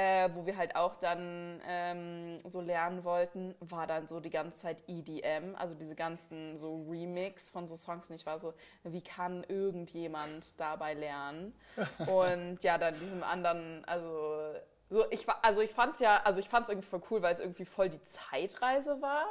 äh, 0.00 0.30
wo 0.34 0.46
wir 0.46 0.56
halt 0.56 0.76
auch 0.76 0.96
dann 0.96 1.60
ähm, 1.68 2.38
so 2.48 2.62
lernen 2.62 3.04
wollten, 3.04 3.54
war 3.60 3.86
dann 3.86 4.06
so 4.06 4.18
die 4.18 4.30
ganze 4.30 4.58
Zeit 4.58 4.82
EDM, 4.88 5.54
also 5.56 5.74
diese 5.74 5.94
ganzen 5.94 6.56
so 6.56 6.86
Remix 6.88 7.50
von 7.50 7.68
so 7.68 7.76
Songs. 7.76 8.08
Und 8.08 8.16
ich 8.16 8.24
war 8.24 8.38
so, 8.38 8.54
wie 8.84 9.02
kann 9.02 9.44
irgendjemand 9.48 10.58
dabei 10.58 10.94
lernen? 10.94 11.54
Und 12.06 12.62
ja, 12.62 12.78
dann 12.78 12.98
diesem 12.98 13.22
anderen, 13.22 13.84
also 13.84 14.54
so 14.88 15.04
ich 15.10 15.28
also 15.42 15.60
ich 15.60 15.72
fand's 15.72 16.00
ja, 16.00 16.22
also 16.24 16.40
ich 16.40 16.48
fand's 16.48 16.70
irgendwie 16.70 16.88
voll 16.88 17.02
cool, 17.10 17.22
weil 17.22 17.34
es 17.34 17.40
irgendwie 17.40 17.66
voll 17.66 17.90
die 17.90 18.00
Zeitreise 18.30 19.02
war. 19.02 19.26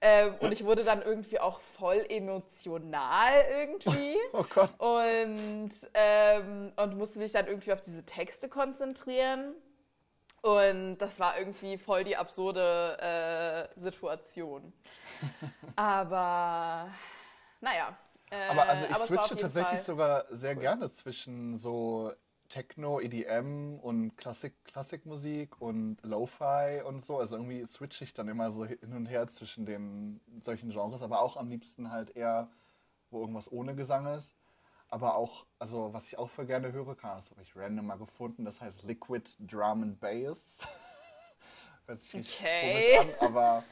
Ähm, 0.00 0.34
und 0.40 0.52
ich 0.52 0.64
wurde 0.64 0.84
dann 0.84 1.02
irgendwie 1.02 1.40
auch 1.40 1.60
voll 1.60 2.04
emotional 2.08 3.32
irgendwie. 3.50 4.16
Oh 4.32 4.44
Gott. 4.52 4.70
Und, 4.78 5.70
ähm, 5.94 6.72
und 6.76 6.96
musste 6.98 7.18
mich 7.18 7.32
dann 7.32 7.46
irgendwie 7.46 7.72
auf 7.72 7.80
diese 7.80 8.04
Texte 8.04 8.48
konzentrieren. 8.48 9.54
Und 10.44 10.98
das 10.98 11.18
war 11.20 11.38
irgendwie 11.38 11.78
voll 11.78 12.04
die 12.04 12.18
absurde 12.18 12.98
äh, 13.00 13.80
Situation. 13.80 14.74
aber 15.76 16.90
naja. 17.62 17.96
Äh, 18.30 18.48
aber 18.50 18.68
also 18.68 18.84
ich 18.84 18.94
aber 18.94 19.06
switche 19.06 19.36
tatsächlich 19.36 19.78
Fall 19.80 19.84
sogar 19.86 20.26
sehr 20.28 20.54
cool. 20.54 20.60
gerne 20.60 20.90
zwischen 20.92 21.56
so 21.56 22.12
Techno, 22.50 23.00
EDM 23.00 23.78
und 23.80 24.18
Klassik, 24.18 24.52
Klassikmusik 24.66 25.62
und 25.62 25.96
Lo-Fi 26.02 26.82
und 26.84 27.02
so. 27.02 27.18
Also 27.18 27.36
irgendwie 27.36 27.64
switche 27.64 28.04
ich 28.04 28.12
dann 28.12 28.28
immer 28.28 28.52
so 28.52 28.66
hin 28.66 28.92
und 28.92 29.06
her 29.06 29.26
zwischen 29.28 29.64
den 29.64 30.20
solchen 30.42 30.68
Genres, 30.68 31.00
aber 31.00 31.22
auch 31.22 31.38
am 31.38 31.48
liebsten 31.48 31.90
halt 31.90 32.14
eher, 32.16 32.50
wo 33.10 33.22
irgendwas 33.22 33.50
ohne 33.50 33.74
Gesang 33.74 34.04
ist. 34.08 34.34
Aber 34.94 35.16
auch, 35.16 35.44
also 35.58 35.92
was 35.92 36.06
ich 36.06 36.18
auch 36.18 36.30
für 36.30 36.46
gerne 36.46 36.70
höre, 36.70 36.94
das 36.94 37.32
habe 37.32 37.42
ich 37.42 37.56
random 37.56 37.86
mal 37.86 37.98
gefunden, 37.98 38.44
das 38.44 38.60
heißt 38.60 38.84
Liquid 38.84 39.28
Drum 39.40 39.82
and 39.82 39.98
Bass. 39.98 40.58
Hört 41.86 42.00
sich 42.00 42.38
okay. 42.40 43.00
komisch 43.00 43.18
an, 43.18 43.26
aber 43.26 43.64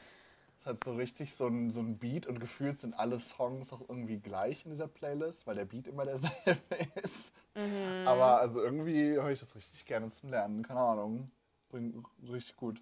es 0.59 0.65
hat 0.65 0.83
so 0.83 0.93
richtig 0.95 1.33
so 1.33 1.47
ein, 1.47 1.69
so 1.69 1.79
ein 1.79 1.97
Beat 1.97 2.27
und 2.27 2.41
gefühlt 2.41 2.77
sind 2.77 2.93
alle 2.99 3.19
Songs 3.19 3.71
auch 3.71 3.79
irgendwie 3.87 4.19
gleich 4.19 4.65
in 4.65 4.71
dieser 4.71 4.89
Playlist, 4.89 5.47
weil 5.47 5.55
der 5.55 5.63
Beat 5.63 5.87
immer 5.87 6.03
derselbe 6.03 6.59
ist. 7.01 7.33
Mhm. 7.55 8.05
Aber 8.05 8.41
also 8.41 8.61
irgendwie 8.61 9.13
höre 9.13 9.31
ich 9.31 9.39
das 9.39 9.55
richtig 9.55 9.85
gerne 9.85 10.11
zum 10.11 10.29
Lernen, 10.29 10.61
keine 10.61 10.81
Ahnung. 10.81 11.31
Bringt 11.69 12.03
richtig 12.29 12.57
gut. 12.57 12.81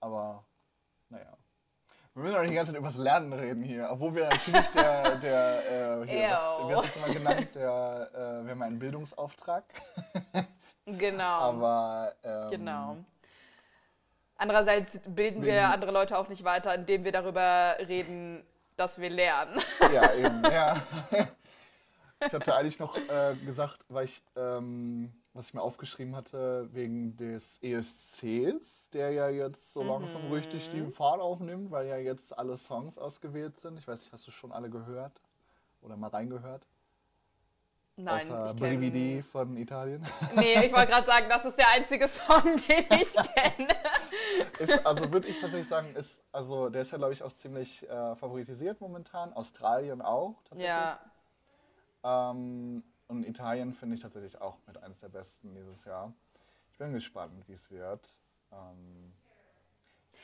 Aber 0.00 0.46
naja. 1.10 1.36
Wir 2.16 2.22
müssen 2.22 2.34
doch 2.34 2.40
nicht 2.40 2.52
die 2.52 2.56
ganze 2.56 2.72
Zeit 2.72 2.78
über 2.78 2.88
das 2.88 2.96
Lernen 2.96 3.32
reden 3.34 3.62
hier, 3.62 3.88
obwohl 3.90 4.14
wir 4.14 4.24
natürlich 4.24 4.66
der, 4.68 5.16
der 5.16 6.00
äh, 6.00 6.08
hier, 6.08 6.30
was, 6.30 6.58
wie 6.66 6.74
hast 6.74 6.84
du 6.84 6.88
es 6.88 6.96
immer 6.96 7.12
genannt, 7.12 7.48
der, 7.54 8.10
äh, 8.14 8.44
wir 8.46 8.50
haben 8.52 8.62
einen 8.62 8.78
Bildungsauftrag. 8.78 9.64
genau. 10.86 11.24
Aber, 11.24 12.14
ähm, 12.24 12.50
genau. 12.50 12.96
Andererseits 14.38 14.98
bilden 15.06 15.44
wir 15.44 15.68
andere 15.68 15.92
Leute 15.92 16.16
auch 16.16 16.30
nicht 16.30 16.42
weiter, 16.42 16.74
indem 16.74 17.04
wir 17.04 17.12
darüber 17.12 17.76
reden, 17.80 18.46
dass 18.78 18.98
wir 18.98 19.10
lernen. 19.10 19.60
Ja, 19.92 20.14
eben, 20.14 20.42
ja. 20.50 20.82
Ich 22.26 22.32
hatte 22.32 22.56
eigentlich 22.56 22.78
noch 22.78 22.96
äh, 22.96 23.36
gesagt, 23.44 23.84
weil 23.90 24.06
ich 24.06 24.22
ähm, 24.36 25.12
was 25.36 25.48
ich 25.48 25.54
mir 25.54 25.62
aufgeschrieben 25.62 26.16
hatte, 26.16 26.68
wegen 26.72 27.16
des 27.16 27.58
ESCs, 27.62 28.90
der 28.90 29.10
ja 29.12 29.28
jetzt 29.28 29.72
so 29.72 29.82
langsam 29.82 30.26
mhm. 30.26 30.32
richtig 30.32 30.70
die 30.70 30.82
Fahrt 30.90 31.20
aufnimmt, 31.20 31.70
weil 31.70 31.86
ja 31.86 31.96
jetzt 31.96 32.36
alle 32.36 32.56
Songs 32.56 32.98
ausgewählt 32.98 33.60
sind. 33.60 33.78
Ich 33.78 33.86
weiß 33.86 34.00
nicht, 34.00 34.12
hast 34.12 34.26
du 34.26 34.30
schon 34.30 34.52
alle 34.52 34.70
gehört 34.70 35.20
oder 35.82 35.96
mal 35.96 36.08
reingehört? 36.08 36.66
Nein. 37.98 38.30
Außer 38.30 38.54
Brividi 38.54 39.22
von 39.22 39.56
Italien. 39.56 40.06
Nee, 40.34 40.66
ich 40.66 40.72
wollte 40.74 40.92
gerade 40.92 41.06
sagen, 41.06 41.26
das 41.30 41.44
ist 41.46 41.56
der 41.56 41.70
einzige 41.70 42.06
Song, 42.08 42.42
den 42.68 42.84
ich 42.90 43.14
kenne. 43.34 43.74
Ist, 44.58 44.86
also 44.86 45.10
würde 45.10 45.28
ich 45.28 45.40
tatsächlich 45.40 45.68
sagen, 45.68 45.94
ist, 45.94 46.22
also 46.30 46.68
der 46.68 46.82
ist 46.82 46.90
ja, 46.90 46.98
glaube 46.98 47.14
ich, 47.14 47.22
auch 47.22 47.32
ziemlich 47.32 47.88
äh, 47.88 48.14
favoritisiert 48.16 48.82
momentan. 48.82 49.32
Australien 49.32 50.02
auch, 50.02 50.42
tatsächlich. 50.44 50.68
Ja. 50.68 51.00
Ähm, 52.04 52.82
und 53.08 53.24
Italien 53.24 53.72
finde 53.72 53.96
ich 53.96 54.02
tatsächlich 54.02 54.40
auch 54.40 54.58
mit 54.66 54.82
eines 54.82 55.00
der 55.00 55.08
besten 55.08 55.54
dieses 55.54 55.84
Jahr. 55.84 56.12
Ich 56.72 56.78
bin 56.78 56.92
gespannt, 56.92 57.48
wie 57.48 57.52
es 57.52 57.70
wird. 57.70 58.08
Ähm, 58.52 59.12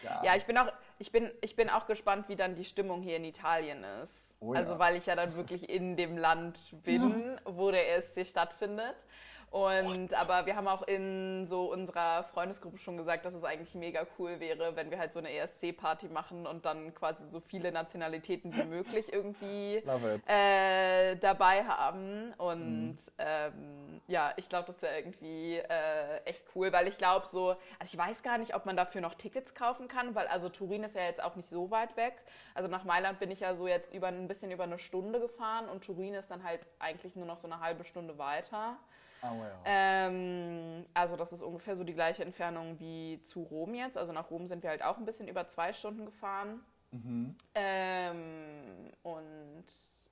ja. 0.02 0.22
ja, 0.24 0.36
ich 0.36 0.44
bin 0.44 0.58
auch, 0.58 0.72
ich 0.98 1.12
bin, 1.12 1.30
ich 1.40 1.56
bin 1.56 1.70
auch 1.70 1.86
gespannt, 1.86 2.28
wie 2.28 2.36
dann 2.36 2.54
die 2.54 2.64
Stimmung 2.64 3.02
hier 3.02 3.16
in 3.16 3.24
Italien 3.24 3.84
ist. 4.02 4.34
Oh, 4.40 4.52
also 4.54 4.72
ja. 4.72 4.78
weil 4.78 4.96
ich 4.96 5.06
ja 5.06 5.14
dann 5.14 5.36
wirklich 5.36 5.68
in 5.68 5.96
dem 5.96 6.16
Land 6.16 6.74
bin, 6.82 7.40
wo 7.44 7.70
der 7.70 7.96
ESC 7.96 8.26
stattfindet. 8.26 9.06
Und 9.52 10.14
aber 10.14 10.46
wir 10.46 10.56
haben 10.56 10.66
auch 10.66 10.80
in 10.80 11.46
so 11.46 11.70
unserer 11.70 12.24
Freundesgruppe 12.24 12.78
schon 12.78 12.96
gesagt, 12.96 13.26
dass 13.26 13.34
es 13.34 13.44
eigentlich 13.44 13.74
mega 13.74 14.06
cool 14.18 14.40
wäre, 14.40 14.76
wenn 14.76 14.90
wir 14.90 14.98
halt 14.98 15.12
so 15.12 15.18
eine 15.18 15.30
ESC-Party 15.30 16.08
machen 16.08 16.46
und 16.46 16.64
dann 16.64 16.94
quasi 16.94 17.28
so 17.28 17.38
viele 17.38 17.70
Nationalitäten 17.70 18.56
wie 18.56 18.64
möglich 18.64 19.12
irgendwie 19.12 19.82
äh, 20.26 21.16
dabei 21.16 21.64
haben. 21.64 22.32
Und 22.38 22.94
mhm. 22.94 22.96
ähm, 23.18 24.00
ja, 24.06 24.32
ich 24.36 24.48
glaube, 24.48 24.64
das 24.68 24.80
wäre 24.80 24.96
irgendwie 24.96 25.58
äh, 25.58 26.24
echt 26.24 26.44
cool, 26.54 26.72
weil 26.72 26.88
ich 26.88 26.96
glaube 26.96 27.26
so, 27.26 27.50
also 27.78 27.92
ich 27.92 27.98
weiß 27.98 28.22
gar 28.22 28.38
nicht, 28.38 28.54
ob 28.54 28.64
man 28.64 28.74
dafür 28.74 29.02
noch 29.02 29.14
Tickets 29.16 29.54
kaufen 29.54 29.86
kann, 29.86 30.14
weil 30.14 30.28
also 30.28 30.48
Turin 30.48 30.82
ist 30.82 30.96
ja 30.96 31.02
jetzt 31.02 31.22
auch 31.22 31.36
nicht 31.36 31.50
so 31.50 31.70
weit 31.70 31.94
weg. 31.98 32.14
Also 32.54 32.70
nach 32.70 32.84
Mailand 32.84 33.18
bin 33.18 33.30
ich 33.30 33.40
ja 33.40 33.54
so 33.54 33.68
jetzt 33.68 33.92
über 33.92 34.06
ein 34.06 34.28
bisschen 34.28 34.50
über 34.50 34.64
eine 34.64 34.78
Stunde 34.78 35.20
gefahren 35.20 35.68
und 35.68 35.84
Turin 35.84 36.14
ist 36.14 36.30
dann 36.30 36.42
halt 36.42 36.66
eigentlich 36.78 37.16
nur 37.16 37.26
noch 37.26 37.36
so 37.36 37.46
eine 37.46 37.60
halbe 37.60 37.84
Stunde 37.84 38.16
weiter. 38.16 38.78
Ah, 39.22 39.32
ähm, 39.64 40.84
also 40.94 41.16
das 41.16 41.32
ist 41.32 41.42
ungefähr 41.42 41.76
so 41.76 41.84
die 41.84 41.94
gleiche 41.94 42.24
Entfernung 42.24 42.78
wie 42.80 43.20
zu 43.22 43.42
Rom 43.42 43.74
jetzt. 43.74 43.96
Also 43.96 44.12
nach 44.12 44.30
Rom 44.30 44.48
sind 44.48 44.64
wir 44.64 44.70
halt 44.70 44.82
auch 44.82 44.98
ein 44.98 45.04
bisschen 45.04 45.28
über 45.28 45.46
zwei 45.46 45.72
Stunden 45.72 46.04
gefahren. 46.04 46.60
Mhm. 46.90 47.36
Ähm, 47.54 48.92
und 49.02 49.64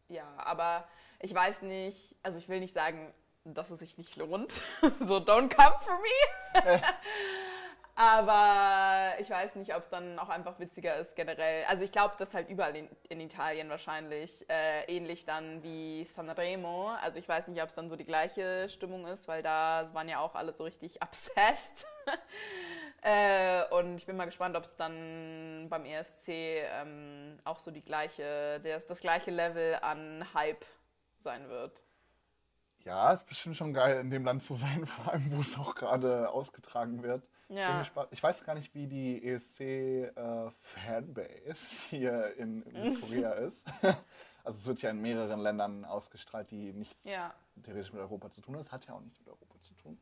ja, 0.09 0.25
aber 0.37 0.87
ich 1.18 1.35
weiß 1.35 1.62
nicht, 1.62 2.16
also 2.23 2.38
ich 2.38 2.49
will 2.49 2.61
nicht 2.61 2.73
sagen, 2.73 3.12
dass 3.44 3.70
es 3.70 3.81
sich 3.81 3.99
nicht 3.99 4.16
lohnt. 4.16 4.53
so, 4.94 5.16
don't 5.16 5.53
come 5.55 5.77
for 5.81 5.99
me. 5.99 6.62
Aber 8.01 9.21
ich 9.21 9.29
weiß 9.29 9.57
nicht, 9.57 9.75
ob 9.75 9.83
es 9.83 9.91
dann 9.91 10.19
auch 10.19 10.31
einfach 10.31 10.59
witziger 10.59 10.97
ist 10.97 11.15
generell. 11.17 11.65
Also 11.69 11.85
ich 11.85 11.93
glaube, 11.93 12.15
das 12.17 12.33
halt 12.33 12.49
überall 12.49 12.75
in, 12.75 12.89
in 13.11 13.21
Italien 13.21 13.69
wahrscheinlich 13.69 14.49
äh, 14.49 14.85
ähnlich 14.85 15.27
dann 15.27 15.63
wie 15.63 16.07
Sanremo. 16.07 16.93
Also 17.03 17.19
ich 17.19 17.29
weiß 17.29 17.49
nicht, 17.49 17.63
ob 17.63 17.69
es 17.69 17.75
dann 17.75 17.91
so 17.91 17.97
die 17.97 18.07
gleiche 18.07 18.71
Stimmung 18.71 19.07
ist, 19.07 19.29
weil 19.29 19.43
da 19.43 19.91
waren 19.93 20.09
ja 20.09 20.21
auch 20.21 20.35
alle 20.35 20.55
so 20.55 20.65
richtig 20.65 21.03
obsessed. 21.03 21.87
äh, 23.03 23.65
und 23.69 23.97
ich 23.97 24.07
bin 24.07 24.17
mal 24.17 24.25
gespannt, 24.25 24.57
ob 24.57 24.65
es 24.65 24.75
dann 24.77 25.67
beim 25.69 25.85
ESC 25.85 26.29
ähm, 26.29 27.39
auch 27.45 27.59
so 27.59 27.71
die 27.71 27.85
gleiche, 27.85 28.61
das, 28.65 28.87
das 28.87 29.01
gleiche 29.01 29.31
Level 29.31 29.75
an 29.83 30.25
Hype 30.33 30.65
sein 31.19 31.51
wird. 31.51 31.85
Ja, 32.87 33.13
ist 33.13 33.27
bestimmt 33.27 33.59
schon 33.59 33.75
geil, 33.75 34.01
in 34.01 34.09
dem 34.09 34.25
Land 34.25 34.43
zu 34.43 34.55
sein, 34.55 34.87
vor 34.87 35.13
allem, 35.13 35.37
wo 35.37 35.41
es 35.43 35.59
auch 35.59 35.75
gerade 35.75 36.31
ausgetragen 36.31 37.03
wird. 37.03 37.23
Ja. 37.51 37.83
Ich 38.11 38.23
weiß 38.23 38.45
gar 38.45 38.55
nicht, 38.55 38.73
wie 38.75 38.87
die 38.87 39.27
ESC-Fanbase 39.27 41.17
äh, 41.49 41.55
hier 41.91 42.37
in, 42.37 42.63
in 42.63 43.01
Korea 43.01 43.33
ist. 43.33 43.67
Also 44.43 44.57
es 44.57 44.67
wird 44.67 44.81
ja 44.81 44.89
in 44.89 45.03
mehreren 45.03 45.41
Ländern 45.41 45.85
ausgestrahlt, 45.85 46.51
die 46.51 46.73
nichts 46.73 47.05
ja. 47.05 47.35
theoretisch 47.63 47.93
mit 47.93 48.01
Europa 48.01 48.31
zu 48.31 48.41
tun 48.41 48.55
haben. 48.55 48.63
Es 48.63 48.73
hat 48.73 48.87
ja 48.87 48.95
auch 48.95 49.01
nichts 49.03 49.19
mit 49.19 49.29
Europa 49.29 49.61
zu 49.61 49.75
tun, 49.75 49.99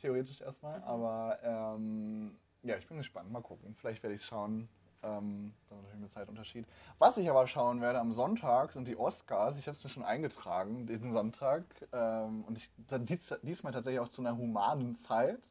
theoretisch 0.00 0.40
erstmal. 0.40 0.78
Mhm. 0.78 0.84
Aber 0.84 1.38
ähm, 1.42 2.38
ja, 2.62 2.78
ich 2.78 2.86
bin 2.88 2.96
gespannt. 2.96 3.30
Mal 3.30 3.42
gucken. 3.42 3.74
Vielleicht 3.74 4.02
werde 4.02 4.14
ich 4.14 4.22
es 4.22 4.26
schauen. 4.26 4.70
Ähm, 5.02 5.52
dann 5.68 5.78
natürlich 5.82 6.00
mit 6.00 6.12
Zeitunterschied. 6.12 6.66
Was 6.98 7.18
ich 7.18 7.28
aber 7.28 7.46
schauen 7.46 7.82
werde 7.82 8.00
am 8.00 8.14
Sonntag 8.14 8.72
sind 8.72 8.88
die 8.88 8.96
Oscars. 8.96 9.58
Ich 9.58 9.66
habe 9.66 9.76
es 9.76 9.84
mir 9.84 9.90
schon 9.90 10.04
eingetragen, 10.04 10.86
diesen 10.86 11.12
Sonntag. 11.12 11.66
Ähm, 11.92 12.42
und 12.44 12.56
ich, 12.56 12.70
dies, 12.78 13.34
diesmal 13.42 13.74
tatsächlich 13.74 14.00
auch 14.00 14.08
zu 14.08 14.22
einer 14.22 14.38
humanen 14.38 14.96
Zeit 14.96 15.50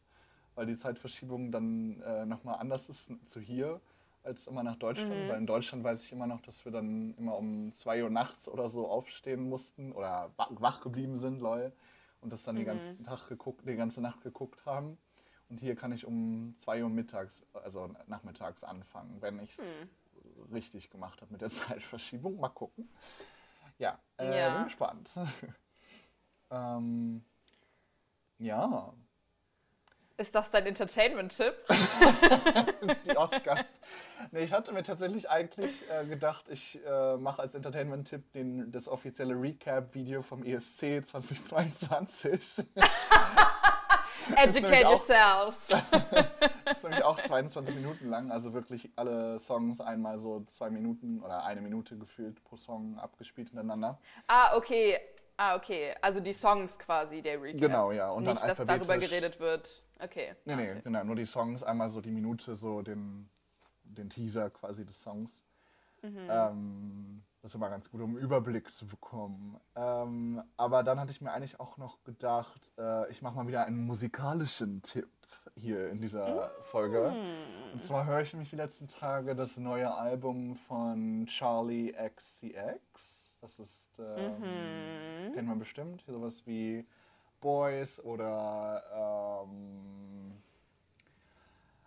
weil 0.55 0.65
die 0.65 0.77
Zeitverschiebung 0.77 1.51
dann 1.51 2.01
äh, 2.01 2.25
nochmal 2.25 2.59
anders 2.59 2.89
ist 2.89 3.11
zu 3.25 3.39
hier 3.39 3.81
als 4.23 4.47
immer 4.47 4.63
nach 4.63 4.77
Deutschland. 4.77 5.11
Mhm. 5.11 5.29
Weil 5.29 5.37
in 5.37 5.45
Deutschland 5.45 5.83
weiß 5.83 6.03
ich 6.03 6.11
immer 6.11 6.27
noch, 6.27 6.41
dass 6.41 6.65
wir 6.65 6.71
dann 6.71 7.13
immer 7.17 7.37
um 7.37 7.71
2 7.73 8.03
Uhr 8.03 8.09
nachts 8.09 8.47
oder 8.47 8.69
so 8.69 8.87
aufstehen 8.87 9.49
mussten 9.49 9.91
oder 9.91 10.31
wach 10.37 10.81
geblieben 10.81 11.17
sind, 11.17 11.39
lol. 11.39 11.73
Und 12.21 12.31
das 12.31 12.43
dann 12.43 12.55
mhm. 12.55 12.59
den 12.59 12.67
ganzen 12.67 13.03
Tag 13.03 13.27
geguckt, 13.27 13.67
die 13.67 13.75
ganze 13.75 14.01
Nacht 14.01 14.21
geguckt 14.21 14.65
haben. 14.65 14.97
Und 15.49 15.59
hier 15.59 15.75
kann 15.75 15.91
ich 15.91 16.05
um 16.05 16.55
2 16.57 16.83
Uhr 16.83 16.89
mittags, 16.89 17.43
also 17.53 17.93
nachmittags 18.07 18.63
anfangen, 18.63 19.21
wenn 19.21 19.39
ich 19.39 19.51
es 19.51 19.89
mhm. 20.47 20.53
richtig 20.53 20.89
gemacht 20.89 21.21
habe 21.21 21.31
mit 21.31 21.41
der 21.41 21.49
Zeitverschiebung. 21.51 22.39
Mal 22.39 22.49
gucken. 22.49 22.89
Ja, 23.77 23.99
äh, 24.17 24.39
ja. 24.39 24.55
bin 24.55 24.63
gespannt. 24.65 25.09
ähm, 26.51 27.25
ja, 28.37 28.93
ist 30.17 30.35
das 30.35 30.51
dein 30.51 30.65
Entertainment-Tipp? 30.65 31.55
die 33.05 33.17
Oscars. 33.17 33.79
Nee, 34.31 34.43
ich 34.43 34.53
hatte 34.53 34.71
mir 34.71 34.83
tatsächlich 34.83 35.29
eigentlich 35.29 35.83
äh, 35.89 36.05
gedacht, 36.05 36.45
ich 36.49 36.79
äh, 36.85 37.17
mache 37.17 37.41
als 37.41 37.55
Entertainment-Tipp 37.55 38.23
das 38.71 38.87
offizielle 38.87 39.33
Recap-Video 39.33 40.21
vom 40.21 40.43
ESC 40.43 41.05
2022. 41.05 42.63
Educate 44.37 44.83
yourselves. 44.83 45.67
das 46.65 46.77
ist 46.77 46.83
nämlich 46.83 47.03
auch 47.03 47.19
22 47.19 47.75
Minuten 47.75 48.09
lang, 48.09 48.31
also 48.31 48.53
wirklich 48.53 48.89
alle 48.95 49.37
Songs 49.39 49.81
einmal 49.81 50.19
so 50.19 50.43
zwei 50.45 50.69
Minuten 50.69 51.21
oder 51.21 51.43
eine 51.43 51.61
Minute 51.61 51.97
gefühlt 51.97 52.43
pro 52.43 52.55
Song 52.55 52.97
abgespielt 52.99 53.49
hintereinander. 53.49 53.99
Ah, 54.27 54.55
okay. 54.55 54.99
Ah, 55.37 55.55
okay. 55.55 55.93
Also 56.01 56.19
die 56.19 56.33
Songs 56.33 56.77
quasi, 56.77 57.21
der 57.21 57.41
Recap. 57.41 57.61
Genau, 57.61 57.91
ja. 57.91 58.11
Und 58.11 58.25
Nicht, 58.25 58.41
dann 58.41 58.49
dass 58.49 58.65
darüber 58.65 58.97
geredet 58.97 59.39
wird. 59.39 59.83
Okay. 59.99 60.35
Nee, 60.45 60.55
nee, 60.55 60.71
okay. 60.71 60.81
genau. 60.83 61.03
Nur 61.03 61.15
die 61.15 61.25
Songs, 61.25 61.63
einmal 61.63 61.89
so 61.89 62.01
die 62.01 62.11
Minute, 62.11 62.55
so 62.55 62.81
den, 62.81 63.29
den 63.83 64.09
Teaser 64.09 64.49
quasi 64.49 64.85
des 64.85 65.01
Songs. 65.01 65.43
Mhm. 66.01 66.27
Ähm, 66.29 67.23
das 67.41 67.51
ist 67.51 67.55
immer 67.55 67.69
ganz 67.69 67.89
gut, 67.89 68.01
um 68.01 68.11
einen 68.11 68.19
Überblick 68.19 68.73
zu 68.73 68.87
bekommen. 68.87 69.59
Ähm, 69.75 70.41
aber 70.55 70.83
dann 70.83 70.99
hatte 70.99 71.11
ich 71.11 71.19
mir 71.19 71.33
eigentlich 71.33 71.59
auch 71.59 71.77
noch 71.77 72.01
gedacht, 72.03 72.71
äh, 72.77 73.09
ich 73.11 73.21
mache 73.21 73.35
mal 73.35 73.47
wieder 73.47 73.65
einen 73.65 73.85
musikalischen 73.85 74.81
Tipp 74.81 75.09
hier 75.55 75.89
in 75.89 75.99
dieser 75.99 76.47
mm. 76.47 76.63
Folge. 76.63 77.13
Und 77.73 77.83
zwar 77.83 78.05
höre 78.05 78.21
ich 78.21 78.33
mich 78.33 78.49
die 78.49 78.55
letzten 78.55 78.87
Tage 78.87 79.35
das 79.35 79.57
neue 79.57 79.93
Album 79.93 80.55
von 80.55 81.25
Charlie 81.27 81.91
XCX. 81.91 83.22
Das 83.43 83.59
ist, 83.59 83.99
ähm, 83.99 84.39
mhm. 84.39 85.33
kennt 85.33 85.47
man 85.49 85.59
bestimmt, 85.59 86.01
sowas 86.07 86.47
wie 86.47 86.87
Boys 87.41 87.99
oder, 87.99 88.81
ähm, 89.45 90.41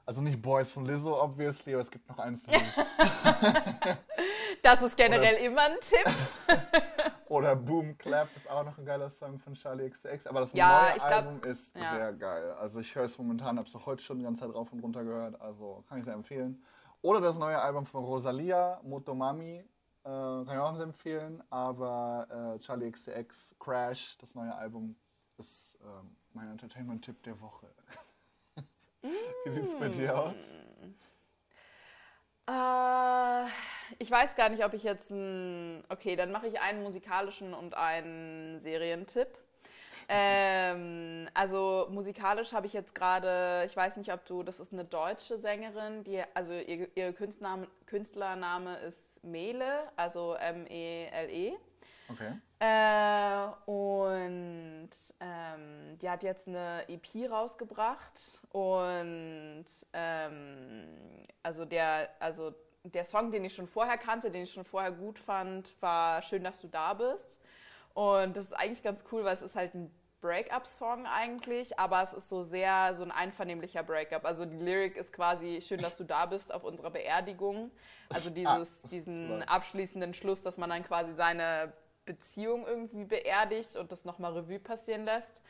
also 0.05 0.21
nicht 0.21 0.43
Boys 0.43 0.71
von 0.71 0.85
Lizzo, 0.85 1.19
obviously, 1.19 1.73
aber 1.73 1.81
es 1.81 1.91
gibt 1.91 2.07
noch 2.11 2.19
eins. 2.19 2.47
das 4.63 4.83
ist 4.83 4.99
generell 4.99 5.37
oder, 5.37 5.45
immer 5.45 5.63
ein 5.63 5.79
Tipp. 5.81 6.07
oder 7.29 7.57
Boom 7.57 7.97
Clap 7.97 8.29
ist 8.37 8.51
auch 8.51 8.63
noch 8.63 8.77
ein 8.77 8.85
geiler 8.85 9.09
Song 9.09 9.39
von 9.39 9.55
Charlie 9.55 9.89
XX. 9.89 10.27
Aber 10.27 10.41
das 10.41 10.53
ja, 10.53 10.93
neue 10.93 11.03
Album 11.05 11.41
glaub, 11.41 11.51
ist 11.51 11.75
ja. 11.75 11.91
sehr 11.91 12.13
geil. 12.13 12.53
Also 12.61 12.81
ich 12.81 12.95
höre 12.95 13.05
es 13.05 13.17
momentan, 13.17 13.57
habe 13.57 13.67
es 13.67 13.75
auch 13.75 13.87
heute 13.87 14.03
schon 14.03 14.19
die 14.19 14.25
ganze 14.25 14.43
Zeit 14.43 14.55
rauf 14.55 14.71
und 14.75 14.81
runter 14.81 15.05
gehört. 15.05 15.41
Also 15.41 15.85
kann 15.89 15.97
ich 15.97 16.05
sehr 16.05 16.13
empfehlen. 16.13 16.63
Oder 17.01 17.23
das 17.23 17.39
neue 17.39 17.59
Album 17.59 17.87
von 17.87 18.05
Rosalia, 18.05 18.79
Motomami. 18.83 19.65
Äh, 20.07 20.09
kann 20.09 20.53
ich 20.53 20.59
auch 20.59 20.79
empfehlen, 20.79 21.43
aber 21.51 22.55
äh, 22.55 22.61
Charlie 22.61 22.93
XCX 22.93 23.57
Crash, 23.59 24.17
das 24.19 24.37
neue 24.37 24.55
Album, 24.55 24.95
ist 25.37 25.75
äh, 25.83 25.87
mein 26.33 26.49
Entertainment-Tipp 26.53 27.25
der 27.25 27.41
Woche. 27.41 27.67
Wie 29.03 29.51
sieht 29.51 29.65
es 29.65 29.77
bei 29.77 29.89
dir 29.89 30.17
aus? 30.17 30.55
Uh, 32.49 33.49
ich 33.99 34.09
weiß 34.09 34.37
gar 34.37 34.49
nicht, 34.49 34.65
ob 34.65 34.75
ich 34.75 34.85
jetzt 34.85 35.11
einen. 35.11 35.83
Okay, 35.89 36.15
dann 36.15 36.31
mache 36.31 36.47
ich 36.47 36.61
einen 36.61 36.85
musikalischen 36.85 37.53
und 37.53 37.75
einen 37.75 38.61
Serientipp. 38.61 39.37
Ähm, 40.09 41.29
also 41.35 41.89
musikalisch 41.91 42.53
habe 42.53 42.67
ich 42.67 42.73
jetzt 42.73 42.95
gerade, 42.95 43.65
ich 43.67 43.77
weiß 43.77 43.97
nicht, 43.99 44.13
ob 44.13 44.25
du, 44.25 44.43
das 44.43 44.59
ist 44.59 44.73
eine 44.73 44.85
deutsche 44.85 45.39
Sängerin, 45.39 46.05
die, 46.05 46.23
also 46.35 46.55
ihr, 46.55 46.89
ihr 46.97 47.13
Künstlername, 47.13 47.67
Künstlername 47.87 48.77
ist 48.79 49.23
Mele, 49.23 49.91
also 49.97 50.35
M-E-L-E. 50.35 51.55
Okay. 52.09 52.35
Äh, 52.61 53.71
und 53.71 54.91
ähm, 55.21 55.99
die 56.01 56.07
die 56.07 56.11
hat 56.11 56.23
jetzt 56.23 56.47
eine 56.47 56.85
EP 56.89 57.29
rausgebracht 57.29 58.41
und 58.51 59.65
ähm, 59.93 60.87
also 61.43 61.65
der, 61.65 62.09
also 62.21 62.55
der 62.85 63.05
Song, 63.05 63.33
den 63.33 63.45
ich 63.45 63.55
schon 63.55 63.67
vorher 63.67 63.99
kannte, 63.99 64.31
den 64.31 64.45
ich 64.45 64.53
schon 64.53 64.65
vorher 64.65 64.93
gut 64.93 65.19
fand, 65.19 65.75
war 65.81 66.23
Schön, 66.23 66.45
dass 66.45 66.61
du 66.61 66.69
da 66.69 66.95
bist. 66.95 67.41
Und 67.97 68.37
das 68.37 68.45
ist 68.45 68.53
eigentlich 68.53 68.83
ganz 68.83 69.05
cool, 69.11 69.25
weil 69.25 69.33
es 69.33 69.41
ist 69.41 69.57
halt 69.57 69.75
ein 69.75 69.91
Breakup-Song 70.21 71.07
eigentlich, 71.07 71.79
aber 71.79 72.03
es 72.03 72.13
ist 72.13 72.29
so 72.29 72.43
sehr 72.43 72.95
so 72.95 73.03
ein 73.03 73.11
einvernehmlicher 73.11 73.83
Breakup. 73.83 74.27
Also 74.27 74.45
die 74.45 74.59
Lyric 74.59 74.99
ist 74.99 75.15
quasi 75.15 75.63
schön, 75.63 75.81
dass 75.81 75.97
du 75.97 76.05
da 76.05 76.27
bist 76.27 76.53
auf 76.53 76.63
unserer 76.63 76.91
Beerdigung. 76.91 77.71
Also 78.11 78.29
dieses, 78.29 78.85
ah. 78.85 78.89
diesen 78.89 79.43
abschließenden 79.45 80.13
Schluss, 80.13 80.43
dass 80.43 80.59
man 80.59 80.69
dann 80.69 80.85
quasi 80.85 81.15
seine 81.15 81.73
Beziehung 82.05 82.67
irgendwie 82.67 83.07
beerdigt 83.07 83.77
und 83.77 83.91
das 83.93 84.05
nochmal 84.05 84.35
Revue 84.35 84.59
passieren 84.59 85.07
lässt. 85.07 85.43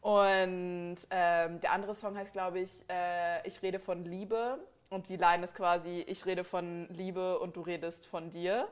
Und 0.00 0.96
ähm, 1.10 1.60
der 1.60 1.70
andere 1.70 1.94
Song 1.94 2.16
heißt, 2.16 2.32
glaube 2.32 2.58
ich, 2.58 2.84
äh, 2.90 3.46
Ich 3.46 3.62
rede 3.62 3.78
von 3.78 4.04
Liebe. 4.04 4.58
Und 4.90 5.08
die 5.08 5.16
Line 5.16 5.44
ist 5.44 5.54
quasi, 5.54 6.04
ich 6.08 6.26
rede 6.26 6.42
von 6.42 6.88
Liebe 6.88 7.38
und 7.38 7.54
du 7.54 7.60
redest 7.60 8.08
von 8.08 8.30
dir. 8.30 8.66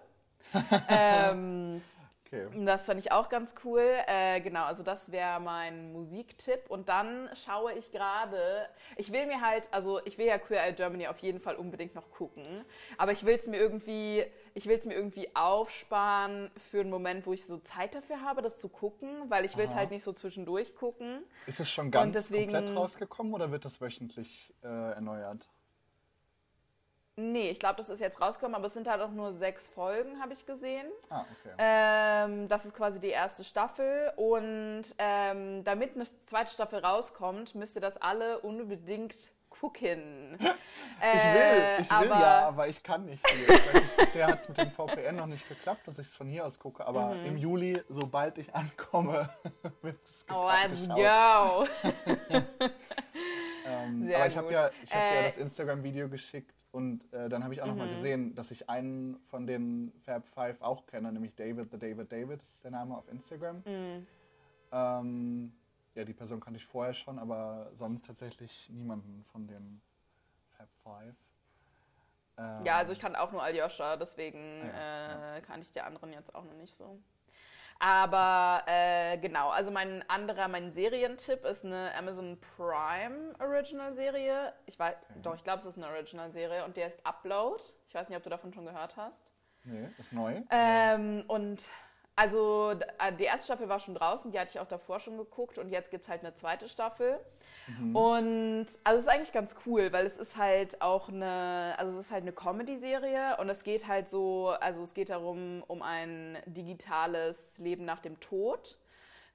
ähm, 0.88 1.82
Okay. 2.32 2.64
Das 2.64 2.82
fand 2.82 2.98
ich 2.98 3.12
auch 3.12 3.28
ganz 3.28 3.54
cool. 3.64 3.86
Äh, 4.06 4.40
genau, 4.40 4.64
also 4.64 4.82
das 4.82 5.12
wäre 5.12 5.38
mein 5.40 5.92
Musiktipp. 5.92 6.70
Und 6.70 6.88
dann 6.88 7.28
schaue 7.34 7.74
ich 7.74 7.92
gerade, 7.92 8.68
ich 8.96 9.12
will 9.12 9.26
mir 9.26 9.42
halt, 9.42 9.68
also 9.70 10.00
ich 10.04 10.16
will 10.16 10.26
ja 10.26 10.38
Queer 10.38 10.64
Eye 10.64 10.72
Germany 10.72 11.08
auf 11.08 11.18
jeden 11.18 11.40
Fall 11.40 11.56
unbedingt 11.56 11.94
noch 11.94 12.10
gucken. 12.10 12.64
Aber 12.96 13.12
ich 13.12 13.26
will 13.26 13.36
es 13.36 13.46
mir 13.46 13.58
irgendwie, 13.58 14.24
ich 14.54 14.66
will 14.66 14.78
es 14.78 14.86
mir 14.86 14.94
irgendwie 14.94 15.28
aufsparen 15.34 16.50
für 16.70 16.80
einen 16.80 16.90
Moment, 16.90 17.26
wo 17.26 17.34
ich 17.34 17.44
so 17.44 17.58
Zeit 17.58 17.94
dafür 17.94 18.22
habe, 18.22 18.40
das 18.40 18.56
zu 18.56 18.70
gucken, 18.70 19.28
weil 19.28 19.44
ich 19.44 19.56
will 19.56 19.66
es 19.66 19.74
halt 19.74 19.90
nicht 19.90 20.02
so 20.02 20.12
zwischendurch 20.12 20.74
gucken. 20.74 21.22
Ist 21.46 21.60
es 21.60 21.70
schon 21.70 21.90
ganz 21.90 22.16
deswegen, 22.16 22.52
komplett 22.52 22.76
rausgekommen 22.76 23.34
oder 23.34 23.50
wird 23.52 23.66
das 23.66 23.80
wöchentlich 23.80 24.54
äh, 24.62 24.68
erneuert? 24.68 25.50
Nee, 27.16 27.50
ich 27.50 27.58
glaube, 27.58 27.76
das 27.76 27.90
ist 27.90 28.00
jetzt 28.00 28.22
rausgekommen, 28.22 28.54
aber 28.54 28.66
es 28.66 28.74
sind 28.74 28.88
halt 28.88 29.02
auch 29.02 29.10
nur 29.10 29.32
sechs 29.32 29.68
Folgen, 29.68 30.20
habe 30.20 30.32
ich 30.32 30.46
gesehen. 30.46 30.86
Ah, 31.10 31.20
okay. 31.20 31.54
Ähm, 31.58 32.48
das 32.48 32.64
ist 32.64 32.74
quasi 32.74 33.00
die 33.00 33.10
erste 33.10 33.44
Staffel. 33.44 34.12
Und 34.16 34.84
ähm, 34.96 35.62
damit 35.64 35.94
eine 35.94 36.04
zweite 36.26 36.50
Staffel 36.50 36.78
rauskommt, 36.78 37.54
müsst 37.54 37.76
ihr 37.76 37.82
das 37.82 37.98
alle 37.98 38.38
unbedingt 38.38 39.32
gucken. 39.50 40.38
ich 40.40 40.42
will, 40.42 40.50
äh, 41.02 41.80
ich 41.80 41.90
will 41.90 41.96
aber 41.96 42.20
ja, 42.20 42.48
aber 42.48 42.68
ich 42.68 42.82
kann 42.82 43.04
nicht. 43.04 43.22
Ich, 43.28 43.96
bisher 43.96 44.26
hat 44.26 44.40
es 44.40 44.48
mit 44.48 44.58
dem 44.58 44.70
VPN 44.70 45.16
noch 45.16 45.26
nicht 45.26 45.46
geklappt, 45.48 45.86
dass 45.86 45.98
ich 45.98 46.06
es 46.06 46.16
von 46.16 46.28
hier 46.28 46.46
aus 46.46 46.58
gucke. 46.58 46.84
Aber 46.86 47.14
mhm. 47.14 47.26
im 47.26 47.36
Juli, 47.36 47.82
sobald 47.88 48.38
ich 48.38 48.54
ankomme, 48.54 49.28
wird 49.82 49.98
es 50.08 50.24
Oh, 50.32 50.48
let's 50.50 50.88
go! 50.88 51.66
Ähm, 53.66 54.10
aber 54.14 54.26
ich 54.26 54.36
habe 54.36 54.52
ja, 54.52 54.64
hab 54.64 54.94
äh, 54.94 55.16
ja 55.16 55.22
das 55.24 55.36
Instagram-Video 55.36 56.08
geschickt 56.08 56.54
und 56.72 57.12
äh, 57.12 57.28
dann 57.28 57.44
habe 57.44 57.54
ich 57.54 57.62
auch 57.62 57.66
mhm. 57.66 57.72
noch 57.72 57.78
mal 57.78 57.88
mhm. 57.88 57.94
gesehen, 57.94 58.34
dass 58.34 58.50
ich 58.50 58.68
einen 58.68 59.18
von 59.28 59.46
den 59.46 59.92
Fab 60.04 60.26
Five 60.26 60.60
auch 60.60 60.86
kenne, 60.86 61.12
nämlich 61.12 61.34
David 61.34 61.70
the 61.70 61.78
David 61.78 62.10
David, 62.10 62.42
ist 62.42 62.64
der 62.64 62.70
Name 62.70 62.96
auf 62.96 63.08
Instagram. 63.08 63.62
Mhm. 63.66 64.06
Ähm, 64.72 65.52
ja, 65.94 66.04
die 66.04 66.14
Person 66.14 66.40
kannte 66.40 66.58
ich 66.58 66.66
vorher 66.66 66.94
schon, 66.94 67.18
aber 67.18 67.70
sonst 67.74 68.06
tatsächlich 68.06 68.70
niemanden 68.70 69.24
von 69.30 69.46
den 69.46 69.82
Fab 70.56 70.68
Five. 70.82 71.14
Ähm, 72.38 72.64
ja, 72.64 72.78
also 72.78 72.92
ich 72.92 73.00
kannte 73.00 73.20
auch 73.20 73.32
nur 73.32 73.42
Aljoscha, 73.42 73.96
deswegen 73.96 74.66
ja, 74.66 75.34
äh, 75.34 75.34
ja. 75.34 75.40
kannte 75.42 75.66
ich 75.66 75.72
die 75.72 75.80
anderen 75.82 76.12
jetzt 76.12 76.34
auch 76.34 76.44
noch 76.44 76.54
nicht 76.54 76.74
so. 76.74 76.98
Aber 77.84 78.62
äh, 78.66 79.18
genau, 79.18 79.48
also 79.48 79.72
mein 79.72 80.08
anderer, 80.08 80.46
mein 80.46 80.70
Serientipp 80.70 81.44
ist 81.44 81.64
eine 81.64 81.92
Amazon 81.96 82.38
Prime 82.56 83.34
Original 83.40 83.92
Serie. 83.92 84.52
Ich 84.66 84.78
weiß, 84.78 84.94
okay. 84.94 85.18
doch, 85.20 85.34
ich 85.34 85.42
glaube, 85.42 85.58
es 85.58 85.66
ist 85.66 85.78
eine 85.78 85.88
Original 85.88 86.30
Serie 86.30 86.64
und 86.64 86.76
der 86.76 86.86
ist 86.86 87.04
Upload. 87.04 87.60
Ich 87.88 87.94
weiß 87.96 88.08
nicht, 88.08 88.16
ob 88.16 88.22
du 88.22 88.30
davon 88.30 88.54
schon 88.54 88.66
gehört 88.66 88.96
hast. 88.96 89.32
Nee, 89.64 89.88
ist 89.98 90.12
neu. 90.12 90.42
Ähm, 90.50 91.24
und 91.26 91.64
also 92.14 92.70
äh, 92.70 93.12
die 93.18 93.24
erste 93.24 93.46
Staffel 93.46 93.68
war 93.68 93.80
schon 93.80 93.96
draußen, 93.96 94.30
die 94.30 94.38
hatte 94.38 94.52
ich 94.54 94.60
auch 94.60 94.68
davor 94.68 95.00
schon 95.00 95.16
geguckt 95.16 95.58
und 95.58 95.68
jetzt 95.68 95.90
gibt 95.90 96.04
es 96.04 96.08
halt 96.08 96.20
eine 96.20 96.34
zweite 96.34 96.68
Staffel. 96.68 97.18
Mhm. 97.66 97.96
Und 97.96 98.66
also 98.84 98.98
es 98.98 99.04
ist 99.04 99.08
eigentlich 99.08 99.32
ganz 99.32 99.54
cool, 99.66 99.92
weil 99.92 100.06
es 100.06 100.16
ist 100.16 100.36
halt 100.36 100.80
auch 100.82 101.08
eine, 101.08 101.74
also 101.78 101.98
es 101.98 102.06
ist 102.06 102.10
halt 102.10 102.22
eine 102.22 102.32
Comedy-Serie 102.32 103.36
und 103.38 103.48
es 103.48 103.62
geht 103.62 103.86
halt 103.86 104.08
so, 104.08 104.50
also 104.60 104.82
es 104.82 104.94
geht 104.94 105.10
darum, 105.10 105.62
um 105.66 105.82
ein 105.82 106.38
digitales 106.46 107.52
Leben 107.58 107.84
nach 107.84 108.00
dem 108.00 108.18
Tod. 108.20 108.78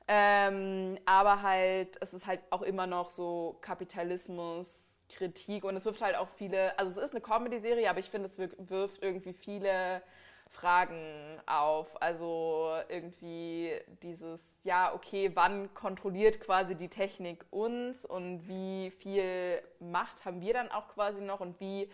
Ähm, 0.09 0.97
aber 1.05 1.41
halt, 1.41 1.97
es 2.01 2.13
ist 2.13 2.27
halt 2.27 2.39
auch 2.49 2.61
immer 2.61 2.87
noch 2.87 3.09
so 3.09 3.57
Kapitalismus, 3.61 4.97
Kritik 5.09 5.63
und 5.63 5.75
es 5.75 5.85
wirft 5.85 6.01
halt 6.01 6.15
auch 6.15 6.29
viele, 6.29 6.77
also 6.79 6.91
es 6.91 6.97
ist 6.97 7.11
eine 7.11 7.21
Comedy-Serie, 7.21 7.89
aber 7.89 7.99
ich 7.99 8.09
finde, 8.09 8.27
es 8.27 8.37
wirft 8.39 9.01
irgendwie 9.01 9.33
viele 9.33 10.01
Fragen 10.49 11.39
auf. 11.45 12.01
Also 12.01 12.73
irgendwie 12.89 13.71
dieses, 14.01 14.41
ja, 14.63 14.93
okay, 14.93 15.31
wann 15.33 15.73
kontrolliert 15.73 16.39
quasi 16.39 16.75
die 16.75 16.89
Technik 16.89 17.45
uns 17.51 18.05
und 18.05 18.47
wie 18.47 18.91
viel 18.91 19.61
Macht 19.79 20.25
haben 20.25 20.41
wir 20.41 20.53
dann 20.53 20.71
auch 20.71 20.87
quasi 20.89 21.21
noch 21.21 21.39
und 21.39 21.59
wie 21.59 21.89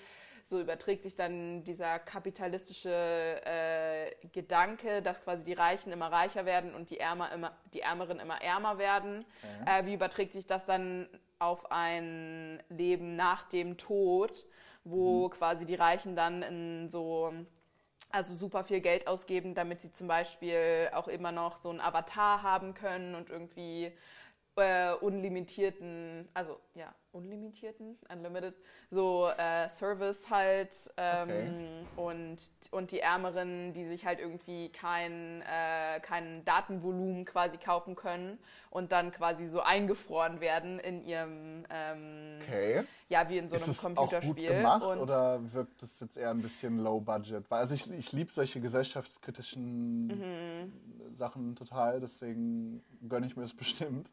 so 0.45 0.59
überträgt 0.59 1.03
sich 1.03 1.15
dann 1.15 1.63
dieser 1.63 1.99
kapitalistische 1.99 2.89
äh, 3.45 4.13
Gedanke, 4.33 5.01
dass 5.01 5.23
quasi 5.23 5.43
die 5.43 5.53
Reichen 5.53 5.91
immer 5.91 6.11
reicher 6.11 6.45
werden 6.45 6.75
und 6.75 6.89
die, 6.89 6.99
Ärmer 6.99 7.31
immer, 7.31 7.53
die 7.73 7.79
Ärmeren 7.79 8.19
immer 8.19 8.41
ärmer 8.41 8.77
werden. 8.77 9.19
Mhm. 9.19 9.67
Äh, 9.67 9.85
wie 9.85 9.93
überträgt 9.93 10.33
sich 10.33 10.45
das 10.45 10.65
dann 10.65 11.07
auf 11.39 11.71
ein 11.71 12.61
Leben 12.69 13.15
nach 13.15 13.43
dem 13.43 13.77
Tod, 13.77 14.45
wo 14.83 15.27
mhm. 15.27 15.31
quasi 15.31 15.65
die 15.65 15.75
Reichen 15.75 16.15
dann 16.15 16.41
in 16.41 16.89
so 16.89 17.33
also 18.13 18.35
super 18.35 18.63
viel 18.63 18.79
Geld 18.79 19.07
ausgeben, 19.07 19.55
damit 19.55 19.81
sie 19.81 19.91
zum 19.91 20.07
Beispiel 20.07 20.89
auch 20.93 21.07
immer 21.07 21.31
noch 21.31 21.57
so 21.57 21.69
einen 21.69 21.81
Avatar 21.81 22.43
haben 22.43 22.75
können 22.75 23.15
und 23.15 23.29
irgendwie 23.29 23.91
äh, 24.55 24.93
unlimitierten, 24.93 26.27
also 26.33 26.59
ja, 26.75 26.93
unlimitierten, 27.11 27.97
unlimited, 28.11 28.55
so 28.89 29.29
äh, 29.37 29.69
Service 29.69 30.29
halt 30.29 30.91
ähm, 30.97 31.29
okay. 31.29 31.67
und, 31.95 32.37
und 32.71 32.91
die 32.91 32.99
Ärmeren, 32.99 33.71
die 33.73 33.85
sich 33.85 34.05
halt 34.05 34.19
irgendwie 34.19 34.69
kein, 34.69 35.41
äh, 35.41 35.99
kein 36.01 36.43
Datenvolumen 36.43 37.25
quasi 37.25 37.57
kaufen 37.57 37.95
können 37.95 38.39
und 38.71 38.91
dann 38.91 39.11
quasi 39.11 39.47
so 39.47 39.61
eingefroren 39.61 40.41
werden 40.41 40.79
in 40.79 41.03
ihrem, 41.03 41.65
ähm, 41.69 42.39
okay. 42.41 42.83
ja, 43.09 43.29
wie 43.29 43.37
in 43.37 43.49
so 43.49 43.55
einem 43.55 43.69
Ist 43.69 43.81
Computerspiel. 43.81 44.31
Auch 44.31 44.35
gut 44.35 44.47
gemacht 44.47 44.83
und 44.83 44.99
oder 44.99 45.53
wirkt 45.53 45.83
es 45.83 45.99
jetzt 45.99 46.17
eher 46.17 46.31
ein 46.31 46.41
bisschen 46.41 46.79
low 46.79 46.99
budget? 46.99 47.49
Weil 47.49 47.59
also 47.59 47.75
ich, 47.75 47.89
ich 47.91 48.11
liebe 48.11 48.31
solche 48.33 48.59
gesellschaftskritischen 48.59 50.07
mhm. 50.07 50.73
Sachen 51.15 51.55
total, 51.55 51.99
deswegen 51.99 52.83
gönne 53.07 53.27
ich 53.27 53.35
mir 53.35 53.43
das 53.43 53.53
bestimmt. 53.55 54.11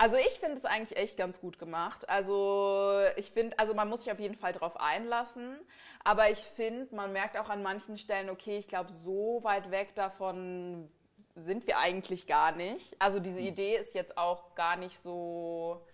Also 0.00 0.16
ich 0.16 0.40
finde 0.40 0.54
es 0.54 0.64
eigentlich 0.64 0.96
echt 0.96 1.18
ganz 1.18 1.42
gut 1.42 1.58
gemacht. 1.58 2.08
Also 2.08 3.02
ich 3.16 3.30
finde, 3.32 3.58
also 3.58 3.74
man 3.74 3.86
muss 3.86 4.04
sich 4.04 4.10
auf 4.10 4.18
jeden 4.18 4.34
Fall 4.34 4.52
drauf 4.54 4.80
einlassen. 4.80 5.60
Aber 6.02 6.30
ich 6.30 6.38
finde, 6.38 6.94
man 6.94 7.12
merkt 7.12 7.36
auch 7.36 7.50
an 7.50 7.62
manchen 7.62 7.98
Stellen, 7.98 8.30
okay, 8.30 8.56
ich 8.56 8.66
glaube, 8.66 8.90
so 8.90 9.40
weit 9.42 9.70
weg 9.70 9.94
davon 9.94 10.90
sind 11.34 11.66
wir 11.66 11.76
eigentlich 11.80 12.26
gar 12.26 12.52
nicht. 12.52 12.96
Also 12.98 13.20
diese 13.20 13.40
hm. 13.40 13.48
Idee 13.48 13.76
ist 13.76 13.94
jetzt 13.94 14.16
auch 14.16 14.54
gar 14.54 14.76
nicht 14.76 14.98
so 14.98 15.84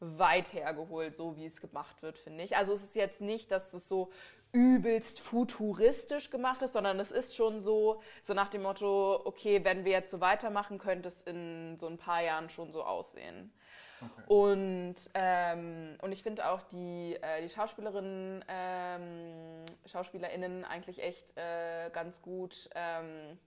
weit 0.00 0.54
hergeholt, 0.54 1.14
so 1.14 1.36
wie 1.36 1.44
es 1.44 1.60
gemacht 1.60 2.00
wird, 2.00 2.16
finde 2.16 2.44
ich. 2.44 2.56
Also 2.56 2.72
es 2.72 2.82
ist 2.82 2.96
jetzt 2.96 3.20
nicht, 3.20 3.50
dass 3.50 3.74
es 3.74 3.86
so 3.86 4.10
übelst 4.52 5.20
futuristisch 5.20 6.30
gemacht 6.30 6.62
ist, 6.62 6.74
sondern 6.74 7.00
es 7.00 7.10
ist 7.10 7.34
schon 7.34 7.60
so, 7.60 8.02
so 8.22 8.34
nach 8.34 8.50
dem 8.50 8.62
Motto, 8.62 9.20
okay, 9.24 9.64
wenn 9.64 9.84
wir 9.84 9.92
jetzt 9.92 10.10
so 10.10 10.20
weitermachen, 10.20 10.78
könnte 10.78 11.08
es 11.08 11.22
in 11.22 11.76
so 11.78 11.86
ein 11.86 11.96
paar 11.96 12.22
Jahren 12.22 12.50
schon 12.50 12.70
so 12.70 12.84
aussehen. 12.84 13.52
Okay. 14.00 14.22
Und, 14.26 14.94
ähm, 15.14 15.96
und 16.02 16.12
ich 16.12 16.22
finde 16.22 16.48
auch 16.48 16.62
die, 16.64 17.16
äh, 17.22 17.42
die 17.42 17.48
Schauspielerinnen, 17.48 18.44
ähm, 18.48 19.64
SchauspielerInnen 19.86 20.64
eigentlich 20.64 21.02
echt 21.02 21.36
äh, 21.36 21.88
ganz 21.90 22.20
gut. 22.20 22.68
Ähm, 22.74 23.38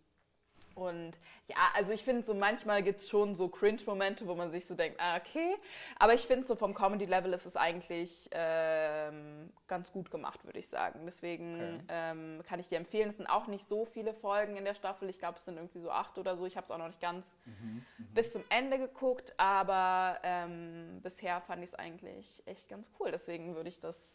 und 0.75 1.17
ja, 1.47 1.55
also 1.73 1.93
ich 1.93 2.03
finde 2.03 2.25
so 2.25 2.33
manchmal 2.33 2.83
gibt 2.83 2.99
es 2.99 3.09
schon 3.09 3.33
so 3.33 3.47
Cringe-Momente, 3.47 4.27
wo 4.27 4.35
man 4.35 4.51
sich 4.51 4.65
so 4.65 4.75
denkt, 4.75 4.99
ah, 4.99 5.17
okay. 5.17 5.55
Aber 5.97 6.13
ich 6.13 6.21
finde 6.21 6.45
so 6.45 6.55
vom 6.55 6.73
Comedy-Level 6.73 7.31
ist 7.33 7.45
es 7.45 7.55
eigentlich 7.55 8.29
ähm, 8.31 9.51
ganz 9.67 9.91
gut 9.91 10.11
gemacht, 10.11 10.43
würde 10.43 10.59
ich 10.59 10.67
sagen. 10.67 11.01
Deswegen 11.05 11.55
okay. 11.55 11.79
ähm, 11.87 12.41
kann 12.47 12.59
ich 12.59 12.67
dir 12.67 12.77
empfehlen. 12.77 13.09
Es 13.09 13.17
sind 13.17 13.27
auch 13.27 13.47
nicht 13.47 13.69
so 13.69 13.85
viele 13.85 14.13
Folgen 14.13 14.57
in 14.57 14.65
der 14.65 14.75
Staffel. 14.75 15.09
Ich 15.09 15.19
glaube, 15.19 15.37
es 15.37 15.45
sind 15.45 15.55
irgendwie 15.55 15.79
so 15.79 15.91
acht 15.91 16.17
oder 16.17 16.35
so. 16.35 16.45
Ich 16.45 16.57
habe 16.57 16.65
es 16.65 16.71
auch 16.71 16.77
noch 16.77 16.87
nicht 16.87 17.01
ganz 17.01 17.35
mhm, 17.45 17.85
mhm, 17.97 18.13
bis 18.13 18.31
zum 18.31 18.43
Ende 18.49 18.77
geguckt, 18.77 19.33
aber 19.37 20.19
ähm, 20.23 20.99
bisher 21.01 21.39
fand 21.41 21.63
ich 21.63 21.69
es 21.69 21.75
eigentlich 21.75 22.43
echt 22.45 22.67
ganz 22.67 22.91
cool. 22.99 23.11
Deswegen 23.11 23.55
würde 23.55 23.69
ich 23.69 23.79
das 23.79 24.13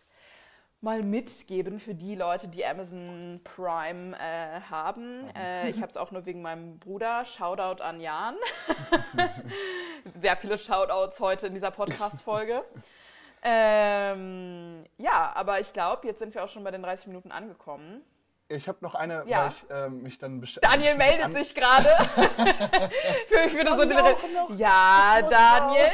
mal 0.81 1.03
mitgeben 1.03 1.79
für 1.79 1.95
die 1.95 2.15
Leute, 2.15 2.49
die 2.49 2.65
Amazon 2.65 3.41
Prime 3.45 4.17
äh, 4.19 4.61
haben. 4.63 5.25
Mhm. 5.25 5.37
Äh, 5.37 5.71
ich 5.71 5.77
habe 5.77 5.89
es 5.89 5.97
auch 5.97 6.11
nur 6.11 6.25
wegen 6.25 6.41
meinem 6.43 6.79
Bruder. 6.79 7.25
Shoutout 7.25 7.83
an 7.83 8.01
Jan. 8.01 8.37
Sehr 10.21 10.37
viele 10.37 10.57
Shoutouts 10.57 11.21
heute 11.21 11.49
in 11.49 11.55
dieser 11.55 11.71
Podcast-Folge. 11.71 12.65
ähm, 13.43 14.85
ja, 14.97 15.33
aber 15.35 15.61
ich 15.61 15.73
glaube, 15.73 16.07
jetzt 16.07 16.19
sind 16.19 16.35
wir 16.35 16.45
auch 16.45 16.49
schon 16.49 16.65
bei 16.65 16.71
den 16.71 16.83
30 16.83 17.09
Minuten 17.09 17.31
angekommen. 17.31 18.03
Ich 18.49 18.67
habe 18.67 18.79
noch 18.81 18.97
eine, 18.97 19.23
ja. 19.27 19.45
weil 19.45 19.49
ich 19.49 19.65
ähm, 19.71 20.03
mich 20.03 20.19
dann 20.19 20.45
Daniel 20.61 20.95
meldet 20.97 21.33
sich 21.35 21.55
gerade. 21.55 21.89
Für 23.29 23.45
mich 23.45 23.57
wieder 23.57 23.77
so 23.77 23.83
eine. 23.83 24.17
Ja, 24.57 25.23
Daniel. 25.23 25.87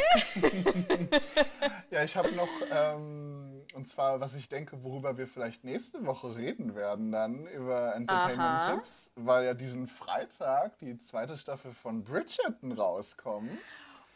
ja, 1.90 2.02
ich 2.02 2.16
habe 2.16 2.32
noch, 2.32 2.48
ähm, 2.70 3.55
und 3.76 3.88
zwar, 3.88 4.20
was 4.20 4.34
ich 4.34 4.48
denke, 4.48 4.82
worüber 4.82 5.18
wir 5.18 5.28
vielleicht 5.28 5.62
nächste 5.62 6.04
Woche 6.06 6.34
reden 6.34 6.74
werden, 6.74 7.12
dann 7.12 7.46
über 7.46 7.94
Entertainment-Tipps, 7.94 9.12
weil 9.16 9.44
ja 9.44 9.54
diesen 9.54 9.86
Freitag 9.86 10.78
die 10.78 10.96
zweite 10.96 11.36
Staffel 11.36 11.72
von 11.74 12.02
Bridgerton 12.02 12.72
rauskommt. 12.72 13.50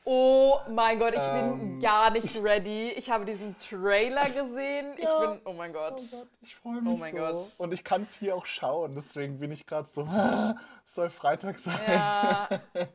Oh 0.04 0.58
mein 0.70 0.98
Gott, 0.98 1.12
ich 1.14 1.22
ähm, 1.22 1.58
bin 1.58 1.80
gar 1.80 2.10
nicht 2.10 2.42
ready. 2.42 2.92
Ich 2.96 3.10
habe 3.10 3.26
diesen 3.26 3.54
Trailer 3.58 4.30
gesehen. 4.30 4.94
Ja. 4.96 5.24
Ich 5.24 5.30
bin, 5.30 5.40
oh 5.44 5.52
mein 5.52 5.74
Gott. 5.74 6.00
Oh 6.00 6.16
Gott 6.16 6.28
ich 6.40 6.56
freue 6.56 6.80
mich 6.80 6.94
oh 6.94 6.96
mein 6.96 7.14
so. 7.14 7.18
Gott. 7.18 7.54
Und 7.58 7.74
ich 7.74 7.84
kann 7.84 8.00
es 8.00 8.14
hier 8.14 8.34
auch 8.34 8.46
schauen. 8.46 8.94
Deswegen 8.94 9.38
bin 9.38 9.52
ich 9.52 9.66
gerade 9.66 9.88
so, 9.92 10.08
es 10.86 10.94
soll 10.94 11.10
Freitag 11.10 11.58
sein. 11.58 11.78
Ja. 11.86 12.48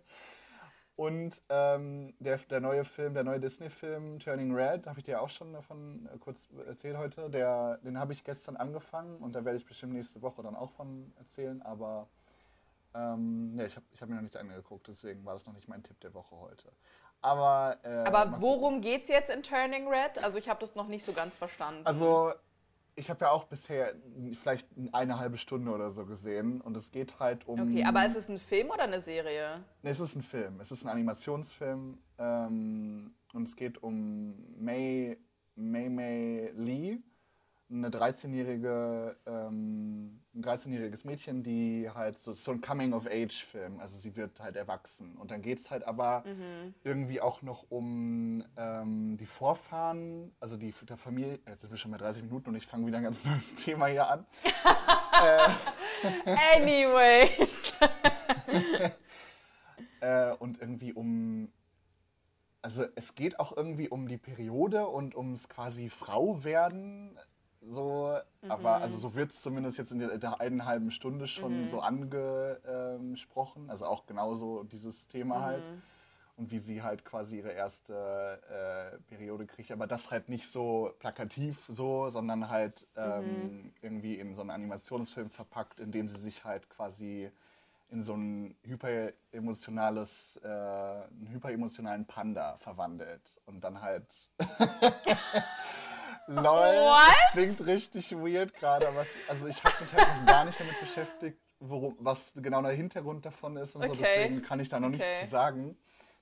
Und 0.96 1.42
ähm, 1.50 2.14
der, 2.20 2.38
der 2.38 2.62
neue 2.62 2.86
Film, 2.86 3.14
der 3.14 3.26
neue 3.26 3.40
Disney-Film 3.40 4.20
Turning 4.20 4.56
Red, 4.56 4.88
habe 4.88 5.00
ich 5.00 5.06
dir 5.06 5.22
auch 5.22 5.30
schon 5.30 5.52
davon 5.52 6.08
äh, 6.14 6.18
kurz 6.18 6.48
erzählt 6.66 6.98
heute. 6.98 7.30
Der, 7.30 7.80
den 7.80 8.00
habe 8.00 8.14
ich 8.14 8.24
gestern 8.24 8.56
angefangen 8.56 9.18
und 9.18 9.36
da 9.36 9.44
werde 9.44 9.58
ich 9.58 9.66
bestimmt 9.66 9.94
nächste 9.94 10.22
Woche 10.22 10.42
dann 10.42 10.56
auch 10.56 10.72
von 10.72 11.14
erzählen. 11.18 11.62
Aber 11.64 12.08
ähm, 12.94 13.56
nee, 13.56 13.66
ich 13.66 13.76
habe 13.76 13.86
ich 13.92 14.02
hab 14.02 14.08
mir 14.08 14.16
noch 14.16 14.22
nichts 14.22 14.38
angeguckt, 14.38 14.88
deswegen 14.88 15.26
war 15.26 15.34
das 15.34 15.46
noch 15.46 15.54
nicht 15.54 15.68
mein 15.68 15.84
Tipp 15.84 16.00
der 16.00 16.14
Woche 16.14 16.40
heute. 16.40 16.72
Aber, 17.22 17.78
äh, 17.84 17.90
Aber 18.06 18.40
worum 18.40 18.82
geht 18.82 19.04
es 19.04 19.08
jetzt 19.10 19.30
in 19.30 19.44
Turning 19.44 19.88
Red? 19.88 20.24
Also 20.24 20.38
ich 20.38 20.48
habe 20.48 20.60
das 20.60 20.76
noch 20.76 20.88
nicht 20.88 21.04
so 21.04 21.12
ganz 21.12 21.36
verstanden. 21.36 21.86
Also 21.86 22.34
ich 22.96 23.10
habe 23.10 23.26
ja 23.26 23.32
auch 23.32 23.46
bisher 23.46 23.94
vielleicht 24.42 24.68
eine 24.92 25.20
halbe 25.20 25.38
Stunde 25.38 25.72
oder 25.72 25.92
so 25.92 26.06
gesehen 26.06 26.62
und 26.62 26.76
es 26.78 26.92
geht 26.92 27.20
halt 27.20 27.48
um. 27.48 27.60
Okay, 27.60 27.84
aber 27.84 28.06
ist 28.06 28.16
es 28.16 28.30
ein 28.30 28.40
Film 28.40 28.70
oder 28.70 28.84
eine 28.84 29.02
Serie? 29.02 29.64
Ne, 29.84 29.90
es 29.90 30.00
ist 30.00 30.16
ein 30.16 30.22
Film. 30.22 30.60
Es 30.60 30.72
ist 30.72 30.86
ein 30.86 30.90
Animationsfilm 30.90 31.98
ähm, 32.18 33.14
und 33.34 33.44
es 33.44 33.56
geht 33.56 33.84
um 33.84 34.36
May 34.58 35.18
May 35.56 35.90
May 35.90 36.52
Lee 36.56 37.00
eine 37.70 37.90
13-jährige, 37.90 39.16
ähm, 39.26 40.22
ein 40.36 40.44
13-jähriges 40.44 41.06
Mädchen, 41.06 41.42
die 41.42 41.90
halt 41.90 42.20
so, 42.20 42.34
so 42.34 42.52
ein 42.52 42.62
Coming-of-Age-Film, 42.62 43.80
also 43.80 43.98
sie 43.98 44.16
wird 44.16 44.40
halt 44.40 44.56
erwachsen. 44.56 45.16
Und 45.18 45.32
dann 45.32 45.42
geht 45.42 45.60
es 45.60 45.72
halt 45.72 45.84
aber 45.84 46.24
mhm. 46.26 46.76
irgendwie 46.84 47.22
auch 47.22 47.42
noch 47.42 47.66
um 47.70 48.46
ähm, 48.56 49.18
die 49.18 49.26
Vorfahren, 49.26 50.32
also 50.40 50.58
die 50.58 50.74
der 50.88 50.98
Familie, 50.98 51.40
jetzt 51.48 51.62
sind 51.62 51.72
wir 51.72 51.78
schon 51.78 51.92
bei 51.92 51.98
30 51.98 52.24
Minuten 52.24 52.50
und 52.50 52.56
ich 52.56 52.68
fange 52.68 52.86
wieder 52.86 52.98
ein 52.98 53.04
ganz 53.04 53.26
neues 53.26 53.56
Thema 53.56 53.88
hier 53.88 54.08
an. 54.08 54.26
äh, 55.24 56.36
Anyways. 56.56 57.74
äh, 60.02 60.34
und 60.34 60.62
irgendwie 60.62 60.94
um 60.94 61.52
also 62.62 62.84
es 62.96 63.14
geht 63.14 63.40
auch 63.40 63.56
irgendwie 63.56 63.90
um 63.90 64.08
die 64.08 64.18
Periode 64.18 64.88
und 64.88 65.16
ums 65.16 65.50
quasi 65.50 65.88
Frau 65.90 66.44
werden. 66.44 67.16
So, 67.68 68.18
mhm. 68.42 68.52
aber 68.52 68.76
also 68.76 68.98
so 68.98 69.16
wird 69.16 69.32
es 69.32 69.42
zumindest 69.42 69.78
jetzt 69.78 69.92
in 69.92 70.00
der, 70.00 70.40
einen 70.40 70.66
halben 70.66 70.92
Stunde 70.92 71.28
schon 71.28 71.64
mhm. 71.64 71.68
so 71.68 71.80
angesprochen. 71.80 73.70
Also 73.70 73.86
auch 73.86 74.06
genauso 74.06 74.64
dieses 74.64 75.08
Thema 75.08 75.42
halt. 75.42 75.64
mhm. 75.64 75.70
halt. 75.70 75.82
Und 76.38 76.52
wie 76.52 76.60
sie 76.60 76.84
halt 76.84 77.06
quasi 77.06 77.38
ihre 77.38 77.54
erste 77.54 77.94
äh, 77.94 78.98
Periode 79.08 79.46
kriegt. 79.46 79.72
Aber 79.72 79.88
das 79.88 80.12
halt 80.12 80.28
nicht 80.28 80.52
so 80.52 80.92
plakativ 81.00 81.58
so, 81.70 82.10
sondern 82.10 82.50
halt 82.50 82.86
ähm, 82.98 83.24
mhm. 83.24 83.74
irgendwie 83.82 84.16
in 84.16 84.36
so 84.36 84.42
einen 84.42 84.50
Animationsfilm 84.50 85.30
verpackt, 85.30 85.80
in 85.80 85.94
dem 85.94 86.10
sie 86.10 86.20
sich 86.20 86.44
halt 86.44 86.70
quasi 86.70 87.32
in 87.90 88.04
so 88.04 88.16
ein 88.16 88.54
hyperemotionales, 88.64 90.42
äh, 90.44 90.48
einen 90.48 91.30
hyperemotionalen 91.32 92.06
Panda 92.06 92.58
verwandelt. 92.58 93.22
Und 93.46 93.64
dann 93.64 93.82
halt 93.82 94.06
Lol, 96.28 96.44
What? 96.44 97.32
klingt 97.34 97.66
richtig 97.66 98.12
weird 98.12 98.54
gerade. 98.56 98.88
Also 99.28 99.48
ich 99.48 99.64
habe 99.64 99.76
mich 99.80 99.94
halt 99.94 100.20
noch 100.20 100.26
gar 100.26 100.46
nicht 100.46 100.60
damit 100.60 100.80
beschäftigt, 100.80 101.38
worum, 101.60 101.96
was 102.00 102.34
genau 102.36 102.62
der 102.62 102.72
Hintergrund 102.72 103.26
davon 103.26 103.58
ist 103.58 103.76
und 103.76 103.84
okay. 103.84 103.96
so. 103.96 104.04
Deswegen 104.04 104.42
kann 104.42 104.60
ich 104.60 104.70
da 104.70 104.80
noch 104.80 104.90
okay. 104.90 104.98
nichts 104.98 105.20
zu 105.22 105.28
sagen. 105.28 105.78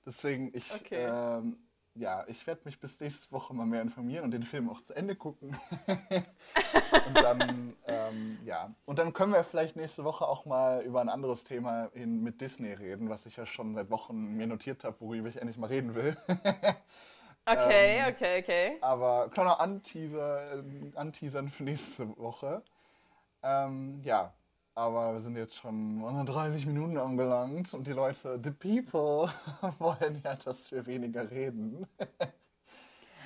Deswegen, 0.06 0.50
ich, 0.54 0.70
okay. 0.74 1.06
ähm, 1.08 1.56
ja, 1.94 2.24
ich 2.26 2.46
werde 2.46 2.62
mich 2.64 2.80
bis 2.80 3.00
nächste 3.00 3.30
Woche 3.32 3.54
mal 3.54 3.66
mehr 3.66 3.80
informieren 3.80 4.24
und 4.24 4.32
den 4.32 4.42
Film 4.42 4.68
auch 4.68 4.82
zu 4.82 4.94
Ende 4.94 5.14
gucken. 5.14 5.56
und 5.86 7.16
dann, 7.16 7.74
ähm, 7.86 8.38
ja. 8.44 8.74
Und 8.84 8.98
dann 8.98 9.12
können 9.12 9.32
wir 9.32 9.44
vielleicht 9.44 9.76
nächste 9.76 10.04
Woche 10.04 10.26
auch 10.26 10.44
mal 10.44 10.82
über 10.82 11.00
ein 11.00 11.08
anderes 11.08 11.44
Thema 11.44 11.90
hin 11.94 12.22
mit 12.22 12.40
Disney 12.40 12.72
reden, 12.72 13.08
was 13.08 13.26
ich 13.26 13.36
ja 13.36 13.46
schon 13.46 13.74
seit 13.74 13.90
Wochen 13.90 14.36
mir 14.36 14.46
notiert 14.46 14.84
habe, 14.84 15.00
worüber 15.00 15.28
ich 15.28 15.36
endlich 15.36 15.56
mal 15.56 15.68
reden 15.68 15.94
will. 15.94 16.16
Okay, 17.46 17.98
ähm, 17.98 18.14
okay, 18.14 18.40
okay. 18.42 18.78
Aber 18.80 19.28
kleiner 19.28 19.60
Anteaser, 19.60 20.58
äh, 20.58 20.62
Anteasern 20.94 21.48
für 21.48 21.64
nächste 21.64 22.16
Woche. 22.18 22.62
Ähm, 23.42 24.00
ja, 24.02 24.32
aber 24.74 25.12
wir 25.14 25.20
sind 25.20 25.36
jetzt 25.36 25.56
schon 25.56 26.02
130 26.04 26.66
Minuten 26.66 26.96
angelangt 26.96 27.74
und 27.74 27.86
die 27.86 27.92
Leute, 27.92 28.40
the 28.42 28.50
people, 28.50 29.30
wollen 29.78 30.20
ja, 30.24 30.36
dass 30.36 30.72
wir 30.72 30.86
weniger 30.86 31.30
reden. 31.30 31.86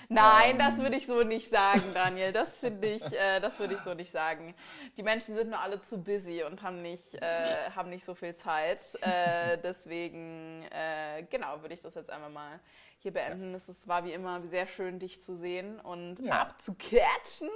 Nein, 0.08 0.52
ähm. 0.52 0.58
das 0.58 0.78
würde 0.78 0.96
ich 0.96 1.06
so 1.06 1.22
nicht 1.22 1.50
sagen, 1.50 1.82
Daniel. 1.92 2.32
Das 2.32 2.56
finde 2.58 2.88
ich, 2.88 3.04
äh, 3.12 3.40
das 3.40 3.58
würde 3.60 3.74
ich 3.74 3.80
so 3.80 3.94
nicht 3.94 4.10
sagen. 4.10 4.54
Die 4.96 5.02
Menschen 5.02 5.34
sind 5.34 5.50
nur 5.50 5.60
alle 5.60 5.80
zu 5.80 6.02
busy 6.02 6.42
und 6.44 6.62
haben 6.62 6.80
nicht, 6.80 7.14
äh, 7.14 7.70
haben 7.74 7.90
nicht 7.90 8.04
so 8.04 8.14
viel 8.14 8.34
Zeit. 8.34 8.98
Äh, 9.02 9.58
deswegen, 9.62 10.64
äh, 10.70 11.24
genau, 11.28 11.60
würde 11.60 11.74
ich 11.74 11.82
das 11.82 11.94
jetzt 11.94 12.10
einmal 12.10 12.30
mal 12.30 12.60
hier 13.00 13.12
beenden. 13.12 13.52
Ja. 13.52 13.56
Es 13.56 13.86
war 13.86 14.04
wie 14.04 14.12
immer 14.12 14.40
sehr 14.42 14.66
schön, 14.66 14.98
dich 14.98 15.20
zu 15.20 15.36
sehen 15.36 15.78
und 15.80 16.20
ja. 16.20 16.40
abzucatchen. 16.40 17.50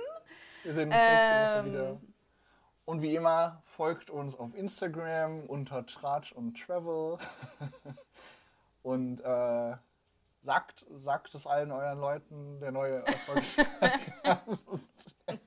Wir 0.63 0.75
sehen 0.75 0.93
uns 0.93 0.97
nächste 0.97 1.29
Woche 1.29 1.59
ähm, 1.59 1.73
wieder. 1.73 2.01
Und 2.85 3.01
wie 3.01 3.15
immer, 3.15 3.63
folgt 3.65 4.11
uns 4.11 4.37
auf 4.37 4.55
Instagram 4.55 5.45
unter 5.47 5.87
Tratsch 5.87 6.33
und 6.33 6.61
Travel. 6.61 7.19
und 8.83 9.21
äh, 9.21 9.77
sagt, 10.43 10.85
sagt 10.91 11.35
es 11.35 11.47
allen 11.47 11.73
euren 11.73 11.99
Leuten, 11.99 12.61
der 12.61 12.73
neue 12.73 13.05
Erfolgspodcast. 13.07 15.17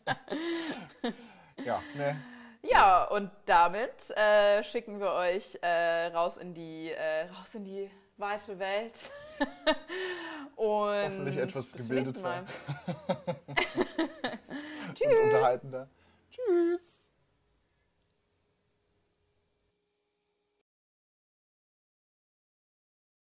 ja, 1.66 1.82
ne? 1.96 2.22
Ja, 2.64 3.06
und 3.06 3.30
damit 3.46 4.10
äh, 4.12 4.64
schicken 4.64 5.00
wir 5.00 5.14
euch 5.14 5.58
äh, 5.62 6.08
raus 6.08 6.38
in 6.38 6.54
die 6.54 6.92
äh, 6.92 7.30
raus 7.30 7.54
in 7.54 7.64
die 7.64 7.90
weite 8.18 8.58
Welt. 8.58 9.12
Und 10.56 11.04
Hoffentlich 11.04 11.38
etwas 11.38 11.74
gebildeter. 11.74 12.46
und 14.88 15.24
unterhaltender. 15.26 15.90
Tschüss. 16.32 17.05